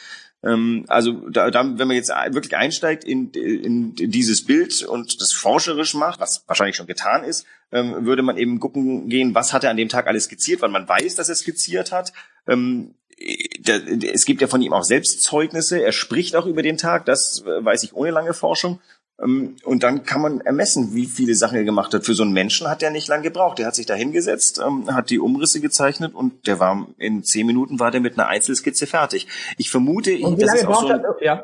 Ähm, 0.44 0.86
also 0.88 1.30
da, 1.30 1.52
da, 1.52 1.64
wenn 1.64 1.88
man 1.88 1.96
jetzt 1.96 2.10
wirklich 2.10 2.56
einsteigt 2.56 3.04
in, 3.04 3.32
in 3.32 3.96
dieses 3.96 4.46
Bild 4.46 4.84
und 4.84 5.22
das 5.22 5.34
forscherisch 5.34 5.94
macht, 5.94 6.20
was 6.20 6.44
wahrscheinlich 6.48 6.76
schon 6.76 6.88
getan 6.88 7.24
ist, 7.24 7.46
ähm, 7.72 8.06
würde 8.06 8.24
man 8.24 8.38
eben 8.38 8.60
gucken 8.60 9.08
gehen, 9.08 9.36
was 9.36 9.54
hat 9.54 9.64
er 9.64 9.70
an 9.70 9.78
dem 9.78 9.90
Tag 9.90 10.08
alles 10.08 10.26
skizziert, 10.26 10.62
weil 10.62 10.70
man 10.70 10.88
weiß, 10.88 11.16
dass 11.16 11.30
er 11.30 11.36
skizziert 11.36 11.92
hat. 11.92 12.12
Ähm, 12.48 12.96
es 13.22 14.26
gibt 14.26 14.42
ja 14.42 14.48
von 14.48 14.64
ihm 14.64 14.74
auch 14.74 14.84
Selbstzeugnisse. 14.84 15.84
Er 15.84 15.92
spricht 15.92 16.36
auch 16.36 16.48
über 16.48 16.64
den 16.64 16.78
Tag, 16.78 17.06
das 17.06 17.44
weiß 17.46 17.84
ich 17.84 17.94
ohne 17.94 18.10
lange 18.10 18.34
Forschung. 18.34 18.80
Ähm, 19.22 19.56
und 19.64 19.84
dann 19.84 20.04
kann 20.04 20.22
man 20.22 20.42
ermessen, 20.42 20.94
wie 20.94 21.06
viele 21.06 21.36
Sachen 21.36 21.58
er 21.58 21.64
gemacht 21.64 21.94
hat. 21.94 22.06
Für 22.06 22.14
so 22.14 22.24
einen 22.24 22.34
Menschen 22.34 22.68
hat 22.68 22.82
er 22.82 22.92
nicht 22.92 23.08
lange 23.08 23.24
gebraucht. 23.24 23.60
Der 23.60 23.68
hat 23.68 23.76
sich 23.76 23.86
da 23.86 23.94
hingesetzt, 23.94 24.60
ähm, 24.66 24.94
hat 24.94 25.10
die 25.10 25.20
Umrisse 25.20 25.62
gezeichnet 25.62 26.14
und 26.16 26.48
der 26.48 26.60
war 26.60 26.88
in 26.98 27.24
zehn 27.24 27.46
Minuten 27.46 27.80
war 27.80 27.92
der 27.92 28.02
mit 28.02 28.18
einer 28.18 28.28
Einzelskizze 28.28 28.88
fertig. 28.88 29.28
Ich 29.58 29.70
vermute, 29.70 30.18
und 30.20 30.40
wie 30.40 30.44
lange 30.44 30.64
braucht 30.64 30.88
so 30.88 30.94
ein, 30.94 31.04
er, 31.04 31.16
ja. 31.22 31.44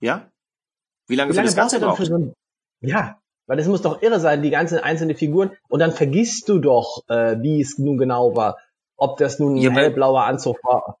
Ja? 0.00 0.30
Wie 1.08 1.16
lange, 1.16 1.32
wie 1.32 1.36
lange 1.36 1.48
für 1.48 1.54
das 1.54 1.56
Ganze 1.56 1.80
braucht? 1.80 2.04
So 2.04 2.14
ein, 2.14 2.32
ja, 2.80 3.18
weil 3.46 3.56
das 3.56 3.66
muss 3.66 3.82
doch 3.82 4.02
irre 4.02 4.20
sein, 4.20 4.42
die 4.42 4.50
ganzen 4.50 4.78
einzelnen 4.78 5.16
Figuren. 5.16 5.50
Und 5.68 5.80
dann 5.80 5.92
vergisst 5.92 6.48
du 6.48 6.58
doch, 6.58 7.02
äh, 7.08 7.36
wie 7.40 7.60
es 7.60 7.78
nun 7.78 7.96
genau 7.96 8.36
war. 8.36 8.56
ob 8.96 9.18
das 9.18 9.38
nun 9.38 9.56
ein 9.56 9.62
ja, 9.62 9.70
hellblauer 9.70 10.24
Anzug 10.24 10.62
war. 10.64 10.98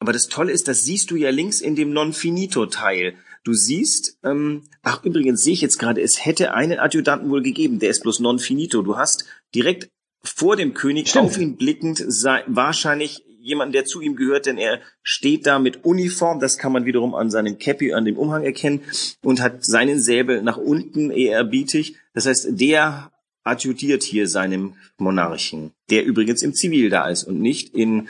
Aber 0.00 0.12
das 0.12 0.28
Tolle 0.28 0.52
ist, 0.52 0.68
das 0.68 0.82
siehst 0.84 1.10
du 1.10 1.16
ja 1.16 1.30
links 1.30 1.60
in 1.60 1.76
dem 1.76 1.92
Non-Finito-Teil. 1.92 3.14
Du 3.44 3.54
siehst, 3.54 4.18
ähm, 4.22 4.62
ach 4.82 5.04
übrigens 5.04 5.42
sehe 5.42 5.54
ich 5.54 5.60
jetzt 5.60 5.78
gerade, 5.78 6.00
es 6.00 6.24
hätte 6.24 6.54
einen 6.54 6.78
Adjutanten 6.78 7.30
wohl 7.30 7.42
gegeben, 7.42 7.80
der 7.80 7.90
ist 7.90 8.02
bloß 8.02 8.20
Non-Finito. 8.20 8.82
Du 8.82 8.96
hast 8.96 9.24
direkt 9.54 9.88
vor 10.22 10.56
dem 10.56 10.74
König 10.74 11.08
Stimmt. 11.08 11.24
auf 11.24 11.38
ihn 11.38 11.56
blickend 11.56 12.02
sei, 12.06 12.44
wahrscheinlich 12.46 13.24
jemand, 13.40 13.74
der 13.74 13.84
zu 13.84 14.00
ihm 14.00 14.14
gehört, 14.14 14.46
denn 14.46 14.56
er 14.56 14.80
steht 15.02 15.46
da 15.46 15.58
mit 15.58 15.84
Uniform, 15.84 16.38
das 16.38 16.58
kann 16.58 16.72
man 16.72 16.84
wiederum 16.84 17.14
an 17.16 17.30
seinem 17.30 17.58
Cappy, 17.58 17.92
an 17.92 18.04
dem 18.04 18.16
Umhang 18.16 18.44
erkennen, 18.44 18.82
und 19.22 19.40
hat 19.40 19.64
seinen 19.64 20.00
Säbel 20.00 20.42
nach 20.42 20.58
unten 20.58 21.10
ehrerbietig. 21.10 21.96
Das 22.14 22.26
heißt, 22.26 22.48
der 22.50 23.10
adjudiert 23.42 24.04
hier 24.04 24.28
seinem 24.28 24.74
Monarchen, 24.98 25.72
der 25.90 26.04
übrigens 26.04 26.42
im 26.42 26.54
Zivil 26.54 26.90
da 26.90 27.08
ist 27.08 27.24
und 27.24 27.40
nicht 27.40 27.74
in 27.74 28.08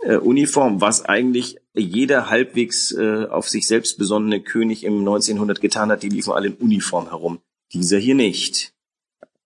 äh, 0.00 0.16
Uniform, 0.16 0.80
was 0.80 1.04
eigentlich 1.04 1.58
jeder 1.74 2.28
halbwegs 2.28 2.92
äh, 2.92 3.26
auf 3.26 3.48
sich 3.48 3.66
selbst 3.66 3.98
besonnene 3.98 4.40
König 4.40 4.84
im 4.84 4.98
1900 5.00 5.60
getan 5.60 5.90
hat. 5.90 6.02
Die 6.02 6.08
liefen 6.08 6.32
alle 6.32 6.48
in 6.48 6.54
Uniform 6.54 7.08
herum. 7.08 7.40
Dieser 7.72 7.98
hier 7.98 8.14
nicht. 8.14 8.74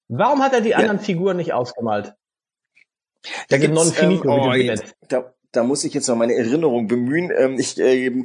Warum 0.08 0.40
hat 0.40 0.52
er 0.52 0.60
die 0.60 0.70
ja. 0.70 0.78
anderen 0.78 1.00
Figuren 1.00 1.36
nicht 1.36 1.52
ausgemalt? 1.52 2.14
Da 3.48 3.58
gibt 3.58 3.74
non 3.74 3.92
finito, 3.92 4.28
ähm, 4.28 4.40
oh, 4.40 4.52
jetzt, 4.52 4.94
da, 5.08 5.34
da 5.50 5.64
muss 5.64 5.82
ich 5.84 5.94
jetzt 5.94 6.08
noch 6.08 6.16
meine 6.16 6.34
Erinnerung 6.34 6.86
bemühen. 6.86 7.32
Ähm, 7.36 7.58
ich 7.58 7.78
äh, 7.78 8.22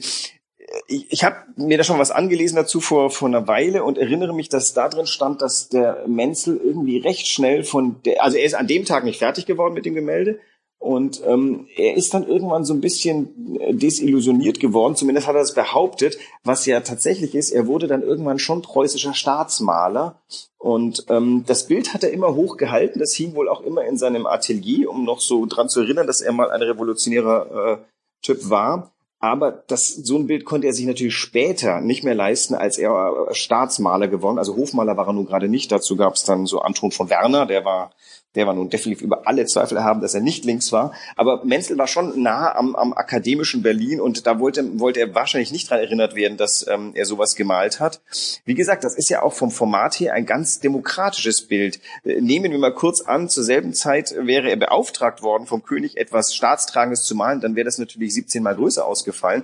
ich, 0.88 1.12
ich 1.12 1.24
habe 1.24 1.38
mir 1.56 1.78
da 1.78 1.84
schon 1.84 2.00
was 2.00 2.12
angelesen 2.12 2.56
dazu 2.56 2.80
vor, 2.80 3.10
vor 3.10 3.28
einer 3.28 3.48
Weile 3.48 3.84
und 3.84 3.98
erinnere 3.98 4.34
mich, 4.34 4.50
dass 4.50 4.74
da 4.74 4.90
drin 4.90 5.06
stand, 5.06 5.42
dass 5.42 5.70
der 5.70 6.06
Menzel 6.08 6.58
irgendwie 6.58 7.00
recht 7.00 7.28
schnell 7.28 7.64
von 7.64 8.02
der, 8.04 8.24
also 8.24 8.38
er 8.38 8.46
ist 8.46 8.54
an 8.54 8.68
dem 8.68 8.86
Tag 8.86 9.04
nicht 9.04 9.20
fertig 9.20 9.46
geworden 9.46 9.74
mit 9.74 9.86
dem 9.86 9.96
Gemälde 9.96 10.40
und 10.82 11.22
ähm, 11.28 11.68
er 11.76 11.96
ist 11.96 12.12
dann 12.16 12.28
irgendwann 12.28 12.66
so 12.66 12.74
ein 12.74 12.82
bisschen 12.82 13.56
äh, 13.60 13.72
desillusioniert 13.72 14.60
geworden, 14.60 14.96
zumindest 14.96 15.28
hat 15.28 15.36
er 15.36 15.42
das 15.42 15.54
behauptet, 15.54 16.18
was 16.44 16.66
ja 16.66 16.80
tatsächlich 16.80 17.36
ist, 17.36 17.52
er 17.52 17.68
wurde 17.68 17.86
dann 17.86 18.02
irgendwann 18.02 18.40
schon 18.40 18.64
preußischer 18.64 19.14
Staatsmaler. 19.14 20.20
Und 20.58 21.06
ähm, 21.10 21.44
das 21.46 21.68
Bild 21.68 21.94
hat 21.94 22.04
er 22.04 22.12
immer 22.12 22.34
hochgehalten, 22.34 23.00
das 23.00 23.14
hing 23.14 23.36
wohl 23.36 23.48
auch 23.48 23.62
immer 23.62 23.86
in 23.86 24.00
seinem 24.00 24.26
Atelier, 24.26 24.90
um 24.90 25.06
noch 25.06 25.22
so 25.22 25.46
dran 25.46 25.70
zu 25.70 25.82
erinnern, 25.82 26.08
dass 26.08 26.22
er 26.22 26.32
mal 26.32 26.50
ein 26.50 26.64
revolutionärer 26.64 27.74
äh, 27.74 27.78
Typ 28.24 28.50
war. 28.50 28.92
Aber 29.20 29.52
das, 29.52 29.88
so 29.88 30.18
ein 30.18 30.26
Bild 30.26 30.46
konnte 30.46 30.66
er 30.66 30.74
sich 30.74 30.88
natürlich 30.88 31.16
später 31.16 31.80
nicht 31.80 32.04
mehr 32.04 32.16
leisten, 32.16 32.56
als 32.56 32.80
er 32.80 33.28
äh, 33.30 33.36
Staatsmaler 33.36 34.08
geworden. 34.08 34.40
Also 34.40 34.56
Hofmaler 34.56 34.98
war 34.98 35.06
er 35.06 35.14
nun 35.14 35.28
gerade 35.28 35.48
nicht. 35.48 35.72
Dazu 35.72 35.96
gab 35.96 36.16
es 36.16 36.24
dann 36.24 36.48
so 36.48 36.62
Anton 36.62 36.92
von 36.92 37.12
Werner, 37.12 37.46
der 37.46 37.66
war 37.66 37.92
der 38.36 38.48
war 38.48 38.54
nun 38.54 38.70
definitiv 38.70 39.04
über 39.04 39.28
alle 39.28 39.46
Zweifel 39.46 39.78
erhaben, 39.78 40.02
dass 40.02 40.14
er 40.14 40.22
nicht 40.22 40.46
links 40.46 40.72
war. 40.72 40.94
Aber 41.16 41.44
Menzel 41.44 41.78
war 41.78 41.88
schon 41.88 42.22
nah 42.22 42.56
am, 42.56 42.76
am 42.76 42.94
akademischen 42.94 43.62
Berlin 43.62 44.00
und 44.00 44.26
da 44.26 44.40
wollte, 44.40 44.80
wollte 44.80 45.02
er 45.02 45.14
wahrscheinlich 45.14 45.52
nicht 45.52 45.70
dran 45.70 45.80
erinnert 45.80 46.16
werden, 46.16 46.38
dass 46.38 46.66
ähm, 46.68 46.92
er 46.94 47.06
sowas 47.06 47.36
gemalt 47.36 47.80
hat. 47.80 48.02
Wie 48.46 48.56
gesagt, 48.56 48.84
das 48.84 48.96
ist 48.96 49.10
ja 49.10 49.22
auch 49.22 49.34
vom 49.34 49.52
Format 49.52 50.00
her 50.00 50.14
ein 50.14 50.26
ganz 50.26 50.60
demokratisches 50.60 51.48
Bild. 51.48 51.80
Äh, 52.04 52.22
nehmen 52.22 52.52
wir 52.52 52.60
mal 52.60 52.74
kurz 52.74 53.02
an, 53.02 53.28
zur 53.28 53.44
selben 53.44 53.74
Zeit 53.74 54.16
wäre 54.18 54.50
er 54.50 54.58
beauftragt 54.58 55.22
worden 55.24 55.46
vom 55.46 55.64
König, 55.64 55.98
etwas 55.98 56.34
Staatstragendes 56.34 57.04
zu 57.04 57.16
malen, 57.16 57.42
dann 57.42 57.56
wäre 57.56 57.66
das 57.66 57.78
natürlich 57.78 58.14
17 58.14 58.42
mal 58.42 58.56
größer 58.56 58.86
ausgefallen. 58.86 59.44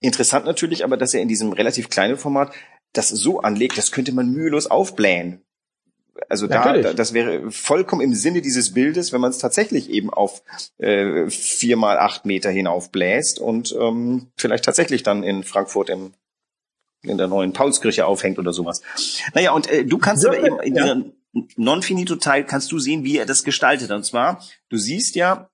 Interessant 0.00 0.46
natürlich 0.46 0.84
aber, 0.84 0.96
dass 0.96 1.14
er 1.14 1.20
in 1.20 1.28
diesem 1.28 1.52
relativ 1.52 1.88
kleinen 1.88 2.16
Format 2.16 2.52
das 2.92 3.08
so 3.08 3.40
anlegt, 3.40 3.78
das 3.78 3.92
könnte 3.92 4.12
man 4.12 4.30
mühelos 4.30 4.66
aufblähen. 4.66 5.42
Also 6.28 6.46
da, 6.46 6.76
da, 6.78 6.92
das 6.92 7.14
wäre 7.14 7.50
vollkommen 7.50 8.02
im 8.02 8.14
Sinne 8.14 8.42
dieses 8.42 8.74
Bildes, 8.74 9.12
wenn 9.12 9.20
man 9.20 9.30
es 9.30 9.38
tatsächlich 9.38 9.90
eben 9.90 10.10
auf 10.10 10.42
äh, 10.78 11.28
vier 11.30 11.76
mal 11.76 11.98
acht 11.98 12.26
Meter 12.26 12.50
hinaufbläst 12.50 13.38
und 13.38 13.74
ähm, 13.78 14.28
vielleicht 14.36 14.64
tatsächlich 14.64 15.02
dann 15.02 15.22
in 15.22 15.42
Frankfurt 15.42 15.88
im 15.90 16.12
in 17.02 17.18
der 17.18 17.26
neuen 17.26 17.52
Paulskirche 17.52 18.06
aufhängt 18.06 18.38
oder 18.38 18.52
sowas. 18.52 18.80
Naja, 19.34 19.52
und 19.52 19.68
äh, 19.68 19.84
du 19.84 19.98
kannst 19.98 20.24
aber 20.24 20.38
eben 20.38 20.60
in 20.60 20.76
ja. 20.76 20.94
dieser 20.94 21.04
Non-Finito-Teil 21.56 22.44
kannst 22.44 22.70
du 22.72 22.78
sehen, 22.78 23.04
wie 23.04 23.16
er 23.16 23.26
das 23.26 23.42
gestaltet. 23.42 23.90
Und 23.90 24.04
zwar, 24.04 24.42
du 24.68 24.76
siehst 24.76 25.16
ja, 25.16 25.50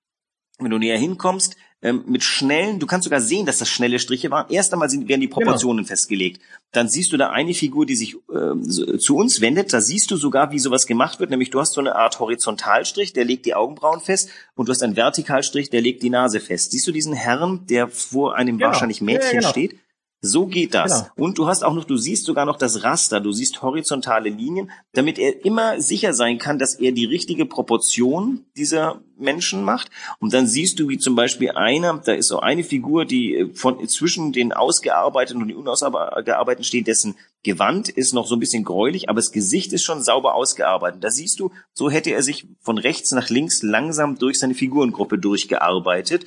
wenn 0.59 0.71
du 0.71 0.79
näher 0.79 0.99
hinkommst, 0.99 1.57
ähm, 1.81 2.05
mit 2.07 2.25
schnellen, 2.25 2.81
du 2.81 2.87
kannst 2.87 3.05
sogar 3.05 3.21
sehen, 3.21 3.47
dass 3.47 3.59
das 3.59 3.69
schnelle 3.69 4.01
Striche 4.01 4.31
waren. 4.31 4.51
Erst 4.51 4.73
einmal 4.73 4.91
sind, 4.91 5.09
werden 5.09 5.21
die 5.21 5.29
genau. 5.29 5.41
Proportionen 5.41 5.79
genau. 5.79 5.89
festgelegt. 5.89 6.41
Dann 6.73 6.89
siehst 6.89 7.13
du 7.13 7.17
da 7.17 7.31
eine 7.31 7.55
Figur, 7.55 7.87
die 7.87 7.95
sich 7.95 8.17
ähm, 8.35 8.65
so, 8.65 8.97
zu 8.97 9.17
uns 9.17 9.41
wendet. 9.41 9.73
Da 9.73 9.81
siehst 9.81 10.11
du 10.11 10.17
sogar, 10.17 10.51
wie 10.51 10.59
sowas 10.59 10.87
gemacht 10.87 11.21
wird. 11.21 11.31
Nämlich 11.31 11.51
du 11.51 11.61
hast 11.61 11.75
so 11.75 11.81
eine 11.81 11.95
Art 11.95 12.19
Horizontalstrich, 12.19 13.13
der 13.13 13.25
legt 13.25 13.47
die 13.47 13.55
Augenbrauen 13.55 14.01
fest. 14.01 14.31
Und 14.57 14.69
du 14.69 14.73
hast 14.73 14.83
einen 14.83 14.97
Vertikalstrich, 14.97 15.71
der 15.71 15.81
legt 15.81 16.03
die 16.03 16.11
Nase 16.11 16.41
fest. 16.41 16.73
Siehst 16.73 16.87
du 16.87 16.93
diesen 16.93 17.13
Herrn, 17.13 17.67
der 17.69 17.89
vor 17.89 18.35
einem 18.35 18.59
genau. 18.59 18.71
wahrscheinlich 18.71 19.01
Mädchen 19.01 19.35
ja, 19.35 19.41
genau. 19.41 19.51
steht? 19.51 19.77
So 20.21 20.47
geht 20.47 20.75
das. 20.75 21.05
Genau. 21.15 21.27
Und 21.27 21.39
du 21.39 21.47
hast 21.47 21.63
auch 21.63 21.75
noch, 21.75 21.85
du 21.85 21.97
siehst 21.97 22.25
sogar 22.25 22.45
noch 22.45 22.59
das 22.59 22.83
Raster, 22.83 23.21
du 23.21 23.31
siehst 23.31 23.63
horizontale 23.63 24.31
Linien, 24.31 24.71
damit 24.93 25.17
er 25.17 25.45
immer 25.45 25.81
sicher 25.81 26.13
sein 26.13 26.39
kann, 26.39 26.59
dass 26.59 26.75
er 26.75 26.91
die 26.91 27.05
richtige 27.05 27.47
Proportion 27.47 28.45
dieser 28.57 29.01
Menschen 29.17 29.63
macht. 29.63 29.91
Und 30.19 30.33
dann 30.33 30.49
siehst 30.49 30.81
du, 30.81 30.89
wie 30.89 30.99
zum 30.99 31.15
Beispiel 31.15 31.53
einer, 31.53 32.03
da 32.05 32.15
ist 32.15 32.29
so 32.29 32.41
eine 32.41 32.65
Figur, 32.65 33.05
die 33.05 33.37
äh, 33.37 33.55
von 33.55 33.87
zwischen 33.87 34.33
den 34.33 34.53
ausgearbeiteten 34.53 35.41
und 35.41 35.49
den 35.49 35.57
unausgearbeiteten 35.57 36.65
steht, 36.65 36.89
dessen 36.89 37.15
Gewand 37.45 37.89
ist 37.89 38.13
noch 38.13 38.27
so 38.27 38.35
ein 38.35 38.41
bisschen 38.41 38.65
gräulich, 38.65 39.09
aber 39.09 39.21
das 39.21 39.31
Gesicht 39.31 39.73
ist 39.73 39.85
schon 39.85 40.03
sauber 40.03 40.35
ausgearbeitet. 40.35 41.05
Da 41.05 41.11
siehst 41.11 41.39
du, 41.39 41.53
so 41.73 41.91
hätte 41.91 42.11
er 42.11 42.25
sich 42.25 42.49
von 42.61 42.79
rechts 42.79 43.13
nach 43.13 43.29
links 43.29 43.63
langsam 43.63 44.19
durch 44.19 44.41
seine 44.41 44.55
Figurengruppe 44.55 45.19
durchgearbeitet 45.19 46.27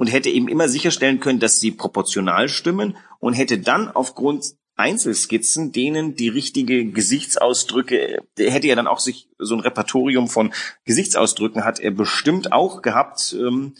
und 0.00 0.06
hätte 0.06 0.30
eben 0.30 0.48
immer 0.48 0.66
sicherstellen 0.66 1.20
können, 1.20 1.40
dass 1.40 1.60
sie 1.60 1.72
proportional 1.72 2.48
stimmen 2.48 2.96
und 3.18 3.34
hätte 3.34 3.58
dann 3.58 3.90
aufgrund 3.90 4.54
Einzelskizzen, 4.76 5.72
denen 5.72 6.14
die 6.14 6.30
richtige 6.30 6.86
Gesichtsausdrücke, 6.86 8.22
hätte 8.38 8.66
ja 8.66 8.76
dann 8.76 8.86
auch 8.86 8.98
sich 8.98 9.28
so 9.38 9.54
ein 9.54 9.60
Repertorium 9.60 10.28
von 10.28 10.54
Gesichtsausdrücken 10.86 11.66
hat 11.66 11.80
er 11.80 11.90
bestimmt 11.90 12.50
auch 12.50 12.80
gehabt, 12.80 13.36
ähm, 13.38 13.74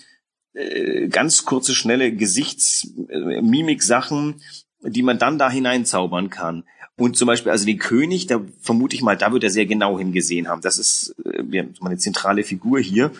äh, 0.53 1.09
ganz 1.09 1.47
kurze, 1.47 1.75
schnelle 1.75 2.15
Gesichtsmimik-Sachen, 2.15 4.43
die 4.83 5.03
man 5.03 5.19
dann 5.19 5.39
da 5.39 5.51
hineinzaubern 5.51 6.29
kann. 6.29 6.65
Und 6.99 7.17
zum 7.17 7.29
Beispiel, 7.29 7.51
also 7.51 7.65
den 7.65 7.79
König, 7.79 8.27
da 8.27 8.43
vermute 8.61 8.95
ich 8.95 9.01
mal, 9.01 9.17
da 9.17 9.33
wird 9.33 9.43
er 9.43 9.51
sehr 9.51 9.65
genau 9.65 9.99
hingesehen 9.99 10.49
haben. 10.49 10.61
Das 10.61 10.77
ist 10.77 11.15
äh, 11.25 11.65
eine 11.81 11.97
zentrale 11.97 12.45
Figur 12.45 12.79
hier. 12.79 13.11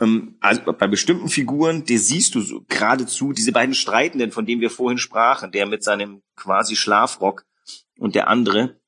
Ähm, 0.00 0.36
also 0.40 0.72
bei 0.72 0.86
bestimmten 0.86 1.28
Figuren, 1.28 1.84
die 1.84 1.98
siehst 1.98 2.34
du 2.34 2.40
so, 2.40 2.64
geradezu, 2.68 3.32
diese 3.32 3.52
beiden 3.52 3.74
Streitenden, 3.74 4.32
von 4.32 4.46
denen 4.46 4.60
wir 4.60 4.70
vorhin 4.70 4.98
sprachen, 4.98 5.52
der 5.52 5.66
mit 5.66 5.84
seinem 5.84 6.22
quasi 6.36 6.76
Schlafrock 6.76 7.44
und 7.98 8.14
der 8.14 8.28
andere, 8.28 8.80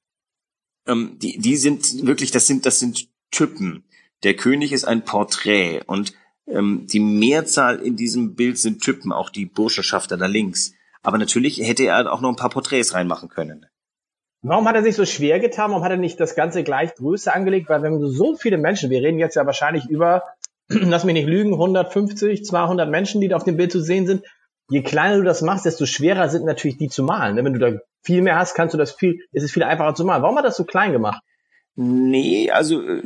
ähm, 0.87 1.19
die, 1.19 1.39
die 1.39 1.57
sind 1.57 2.07
wirklich, 2.07 2.31
das 2.31 2.47
sind, 2.47 2.67
das 2.67 2.79
sind 2.79 3.09
Typen. 3.31 3.85
Der 4.23 4.35
König 4.35 4.73
ist 4.73 4.85
ein 4.85 5.05
Porträt 5.05 5.83
und 5.87 6.13
ähm, 6.47 6.87
die 6.87 7.01
Mehrzahl 7.01 7.81
in 7.81 7.97
diesem 7.97 8.35
Bild 8.35 8.59
sind 8.59 8.83
Typen, 8.83 9.13
auch 9.13 9.31
die 9.31 9.47
Burschenschafter 9.47 10.17
da 10.17 10.27
links. 10.27 10.75
Aber 11.03 11.19
natürlich 11.19 11.59
hätte 11.59 11.85
er 11.85 12.13
auch 12.13 12.21
noch 12.21 12.29
ein 12.29 12.37
paar 12.37 12.51
Porträts 12.51 12.95
reinmachen 12.95 13.29
können. 13.29 13.67
Warum 14.43 14.67
hat 14.67 14.75
er 14.75 14.83
sich 14.83 14.97
so 14.97 15.05
schwer 15.05 15.39
getan? 15.39 15.71
Warum 15.71 15.85
hat 15.85 15.93
er 15.93 15.97
nicht 15.97 16.19
das 16.19 16.35
Ganze 16.35 16.65
gleich 16.65 16.95
größer 16.97 17.35
angelegt? 17.35 17.69
Weil 17.69 17.83
wenn 17.83 18.01
so 18.01 18.37
viele 18.37 18.59
Menschen, 18.59 18.91
wir 18.91 19.01
reden 19.01 19.19
jetzt 19.19 19.37
ja 19.37 19.47
wahrscheinlich 19.47 19.89
über 19.89 20.25
lass 20.69 21.05
mich 21.05 21.15
nicht 21.15 21.29
lügen, 21.29 21.53
150, 21.53 22.45
200 22.45 22.91
Menschen, 22.91 23.21
die 23.21 23.29
da 23.29 23.37
auf 23.37 23.45
dem 23.45 23.57
Bild 23.57 23.73
zu 23.73 23.81
sehen 23.81 24.07
sind. 24.07 24.25
Je 24.69 24.83
kleiner 24.83 25.19
du 25.19 25.25
das 25.25 25.43
machst, 25.43 25.67
desto 25.67 25.87
schwerer 25.87 26.29
sind 26.29 26.45
natürlich 26.45 26.79
die 26.79 26.89
zu 26.89 27.03
malen. 27.03 27.35
Ne? 27.35 27.45
Wenn 27.45 27.53
du 27.53 27.59
da 27.59 27.79
viel 28.03 28.23
mehr 28.23 28.37
hast, 28.37 28.55
kannst 28.55 28.75
du 28.75 28.79
das 28.79 28.93
viel, 28.93 29.19
ist 29.33 29.43
es 29.43 29.53
viel 29.53 29.63
einfacher 29.63 29.95
zu 29.95 30.05
malen. 30.05 30.23
Warum 30.23 30.39
hat 30.39 30.45
das 30.45 30.57
so 30.57 30.65
klein 30.65 30.93
gemacht? 30.93 31.21
Nee, 31.75 32.51
also 32.51 32.83
äh, 32.83 33.01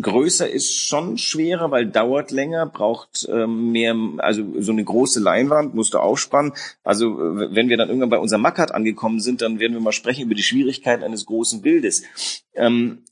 größer 0.00 0.48
ist 0.48 0.74
schon 0.74 1.18
schwerer, 1.18 1.70
weil 1.70 1.86
dauert 1.86 2.30
länger, 2.30 2.64
braucht 2.64 3.28
ähm, 3.30 3.70
mehr, 3.70 3.94
also 4.16 4.42
so 4.60 4.72
eine 4.72 4.82
große 4.82 5.20
Leinwand 5.20 5.74
musst 5.74 5.92
du 5.92 5.98
aufspannen. 5.98 6.52
Also 6.84 7.18
wenn 7.18 7.68
wir 7.68 7.76
dann 7.76 7.88
irgendwann 7.88 8.08
bei 8.08 8.18
unserem 8.18 8.40
Mackert 8.40 8.72
angekommen 8.72 9.20
sind, 9.20 9.42
dann 9.42 9.58
werden 9.58 9.74
wir 9.74 9.80
mal 9.80 9.92
sprechen 9.92 10.24
über 10.24 10.34
die 10.34 10.42
Schwierigkeiten 10.42 11.02
eines 11.04 11.26
großen 11.26 11.60
Bildes. 11.60 12.02
Ähm, 12.54 13.02
äh, 13.04 13.11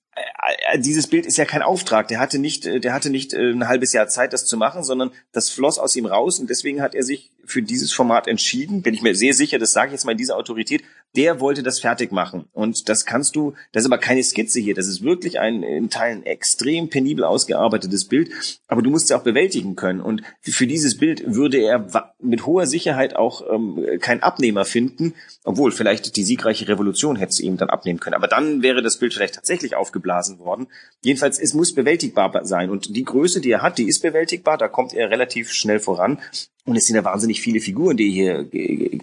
dieses 0.79 1.07
Bild 1.07 1.27
ist 1.27 1.39
ja 1.39 1.45
kein 1.45 1.63
Auftrag. 1.63 2.09
Der 2.09 2.21
hatte 2.21 2.39
nicht, 2.39 2.67
äh, 2.67 2.81
der 2.81 2.93
hatte 2.93 3.11
nicht 3.11 3.33
äh, 3.33 3.51
ein 3.51 3.69
halbes 3.69 3.93
Jahr 3.93 4.09
Zeit, 4.09 4.33
das 4.33 4.47
zu 4.47 4.57
machen, 4.57 4.83
sondern 4.83 5.11
das 5.33 5.51
floss 5.51 5.79
aus 5.79 5.97
ihm 5.97 6.07
raus 6.07 6.39
und 6.39 6.51
deswegen 6.51 6.83
hat 6.83 6.95
er 6.95 7.03
sich 7.03 7.31
für 7.45 7.63
dieses 7.63 7.93
Format 7.93 8.29
entschieden. 8.29 8.83
Bin 8.83 8.95
ich 8.95 9.03
mir 9.03 9.15
sehr 9.15 9.35
sicher, 9.35 9.59
das 9.59 9.73
sage 9.73 9.89
ich 9.89 9.93
jetzt 9.93 10.05
mal 10.05 10.13
in 10.13 10.19
dieser 10.19 10.37
Autorität. 10.37 10.83
Der 11.17 11.41
wollte 11.41 11.63
das 11.63 11.81
fertig 11.81 12.13
machen 12.13 12.45
und 12.53 12.89
das 12.89 13.05
kannst 13.05 13.35
du. 13.35 13.55
Das 13.73 13.83
ist 13.83 13.87
aber 13.87 13.99
keine 13.99 14.23
Skizze 14.23 14.61
hier. 14.61 14.75
Das 14.75 14.87
ist 14.87 15.03
wirklich 15.03 15.41
ein 15.41 15.63
in 15.63 15.91
Teilen 15.91 16.25
extrem 16.25 16.89
penibel 16.89 17.25
ausgearbeitetes 17.25 18.05
Bild. 18.07 18.31
Aber 18.69 18.81
du 18.81 18.91
musst 18.91 19.11
es 19.11 19.17
auch 19.17 19.23
bewältigen 19.23 19.75
können 19.75 20.01
und 20.01 20.23
für 20.41 20.69
dieses 20.69 20.99
Bild 20.99 21.23
würde 21.27 21.59
er 21.59 22.13
mit 22.21 22.47
hoher 22.47 22.67
Sicherheit 22.67 23.17
auch 23.17 23.43
ähm, 23.51 23.85
keinen 24.01 24.23
Abnehmer 24.23 24.65
finden, 24.65 25.15
obwohl 25.45 25.73
vielleicht 25.73 26.17
die 26.17 26.23
siegreiche 26.23 26.69
Revolution 26.69 27.17
hätte 27.17 27.31
es 27.31 27.41
ihm 27.41 27.57
dann 27.57 27.71
abnehmen 27.71 27.99
können. 27.99 28.15
Aber 28.15 28.29
dann 28.29 28.63
wäre 28.63 28.83
das 28.83 28.99
Bild 28.99 29.13
vielleicht 29.15 29.35
tatsächlich 29.35 29.75
aufgeblasen 29.75 30.39
worden. 30.39 30.69
Jedenfalls, 31.03 31.39
es 31.39 31.55
muss 31.55 31.75
bewältigbar 31.75 32.45
sein. 32.45 32.71
Und 32.71 32.95
die 32.95 33.05
Größe, 33.05 33.41
die 33.41 33.51
er 33.51 33.63
hat, 33.63 33.79
die 33.79 33.89
ist 33.89 34.01
bewältigbar. 34.01 34.59
Da 34.59 34.69
kommt 34.69 34.93
er 34.93 35.11
relativ 35.11 35.51
schnell 35.51 35.81
voran. 35.81 36.19
Und 36.67 36.77
es 36.77 36.87
sind 36.87 36.97
ja 36.97 37.05
wahnsinnig 37.05 37.41
viele 37.41 37.61
Figuren, 37.61 37.97
die 37.97 38.11
hier, 38.11 38.47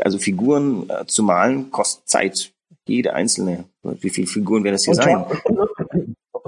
also 0.04 0.20
Figuren 0.20 0.90
äh, 0.90 1.06
zu 1.08 1.24
malen, 1.24 1.72
Zeit. 2.06 2.52
Jede 2.88 3.14
einzelne. 3.14 3.66
Wie 3.84 4.10
viele 4.10 4.28
Figuren 4.28 4.64
werden 4.64 4.76
das 4.76 4.86
hier 4.86 4.96
sein? 4.96 5.26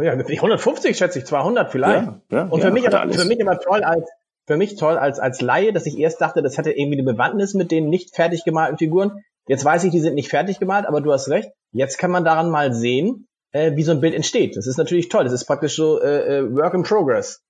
Ja, 0.02 0.14
150 0.14 0.98
schätze 0.98 1.20
ich, 1.20 1.26
200 1.26 1.72
vielleicht. 1.72 2.06
Ja, 2.06 2.22
ja, 2.32 2.44
und 2.46 2.62
für 2.62 2.72
mich 2.72 2.88
aber, 2.88 3.12
für 3.12 3.26
mich 3.26 3.46
aber 3.46 3.60
toll 3.60 3.84
als, 3.84 4.10
für 4.48 4.56
mich 4.56 4.78
toll 4.78 4.98
als, 4.98 5.20
als 5.20 5.42
Laie, 5.42 5.74
dass 5.74 5.86
ich 5.86 5.98
erst 5.98 6.22
dachte, 6.22 6.42
das 6.42 6.58
hätte 6.58 6.72
irgendwie 6.72 7.00
eine 7.00 7.12
Bewandtnis 7.12 7.54
mit 7.54 7.72
den 7.72 7.90
nicht 7.90 8.16
fertig 8.16 8.46
gemalten 8.46 8.78
Figuren. 8.78 9.24
Jetzt 9.48 9.66
weiß 9.66 9.84
ich, 9.84 9.92
die 9.92 10.00
sind 10.00 10.16
nicht 10.16 10.30
fertig 10.30 10.60
gemalt, 10.60 10.86
aber 10.86 11.02
du 11.02 11.12
hast 11.12 11.30
recht. 11.30 11.50
Jetzt 11.72 11.98
kann 11.98 12.12
man 12.12 12.24
daran 12.24 12.50
mal 12.50 12.74
sehen, 12.74 13.28
äh, 13.52 13.76
wie 13.76 13.84
so 13.84 13.92
ein 13.92 14.00
Bild 14.00 14.14
entsteht. 14.14 14.56
Das 14.56 14.68
ist 14.68 14.78
natürlich 14.78 15.10
toll. 15.10 15.24
Das 15.24 15.34
ist 15.34 15.46
praktisch 15.46 15.76
so 15.76 16.02
äh, 16.02 16.38
äh 16.38 16.56
Work 16.56 16.76
in 16.76 16.84
Progress. 16.84 17.42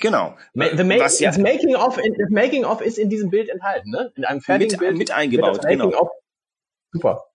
Genau. 0.00 0.36
The 0.54 0.84
ma 0.84 0.98
Was 0.98 1.18
ja, 1.18 1.36
Making 1.36 1.74
of, 1.74 1.98
in, 1.98 2.14
das 2.14 2.30
Making 2.30 2.64
of 2.64 2.80
ist 2.80 2.98
in 2.98 3.10
diesem 3.10 3.30
Bild 3.30 3.48
enthalten, 3.48 3.90
ne? 3.90 4.12
In 4.14 4.24
einem 4.24 4.40
fertigen 4.40 4.72
mit, 4.72 4.80
Bild 4.80 4.96
mit 4.96 5.10
eingebaut. 5.10 5.60
Genau. 5.66 6.10
Super. 6.92 7.27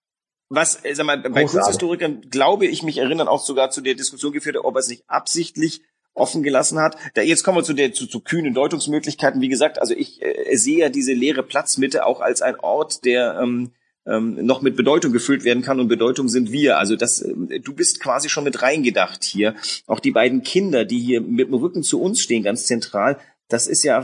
Was, 0.50 0.84
äh, 0.84 0.94
sag 0.94 1.06
mal, 1.06 1.18
bei 1.18 1.46
Kunsthistorikern 1.46 2.22
glaube 2.30 2.66
ich 2.66 2.84
mich 2.84 2.98
erinnern 2.98 3.28
auch 3.28 3.44
sogar 3.44 3.72
zu 3.72 3.82
der 3.82 3.96
Diskussion 3.96 4.34
geführt, 4.34 4.58
ob 4.58 4.76
er 4.76 4.80
es 4.80 4.90
nicht 4.90 5.04
absichtlich 5.08 5.82
offen 6.14 6.44
gelassen 6.44 6.80
hat. 6.80 6.96
Da, 7.16 7.22
jetzt 7.22 7.44
kommen 7.44 7.58
wir 7.58 7.64
zu 7.64 7.74
der 7.74 7.94
zu, 7.94 8.08
zu 8.08 8.20
kühnen 8.20 8.54
Deutungsmöglichkeiten. 8.54 9.42
Wie 9.42 9.50
gesagt, 9.50 9.80
also 9.80 9.94
ich 9.94 10.22
äh, 10.22 10.56
sehe 10.56 10.80
ja 10.80 10.90
diese 10.90 11.14
leere 11.14 11.44
Platzmitte 11.44 12.06
auch 12.06 12.22
als 12.22 12.42
ein 12.42 12.60
Ort, 12.60 13.04
der 13.06 13.40
ähm, 13.42 13.72
ähm, 14.06 14.46
noch 14.46 14.62
mit 14.62 14.76
Bedeutung 14.76 15.14
gefüllt 15.14 15.44
werden 15.44 15.64
kann 15.64 15.80
und 15.80 15.88
Bedeutung 15.88 16.28
sind 16.28 16.52
wir. 16.52 16.78
Also 16.78 16.96
das, 16.96 17.22
äh, 17.22 17.60
du 17.60 17.74
bist 17.74 18.00
quasi 18.00 18.30
schon 18.30 18.44
mit 18.44 18.62
reingedacht 18.62 19.24
hier. 19.24 19.56
Auch 19.88 20.00
die 20.00 20.12
beiden 20.12 20.44
Kinder, 20.44 20.86
die 20.86 21.00
hier 21.00 21.22
mit 21.22 21.48
dem 21.48 21.56
Rücken 21.56 21.84
zu 21.84 22.02
uns 22.02 22.22
stehen, 22.22 22.44
ganz 22.44 22.66
zentral. 22.66 23.18
Das 23.54 23.68
ist 23.68 23.84
ja, 23.84 24.04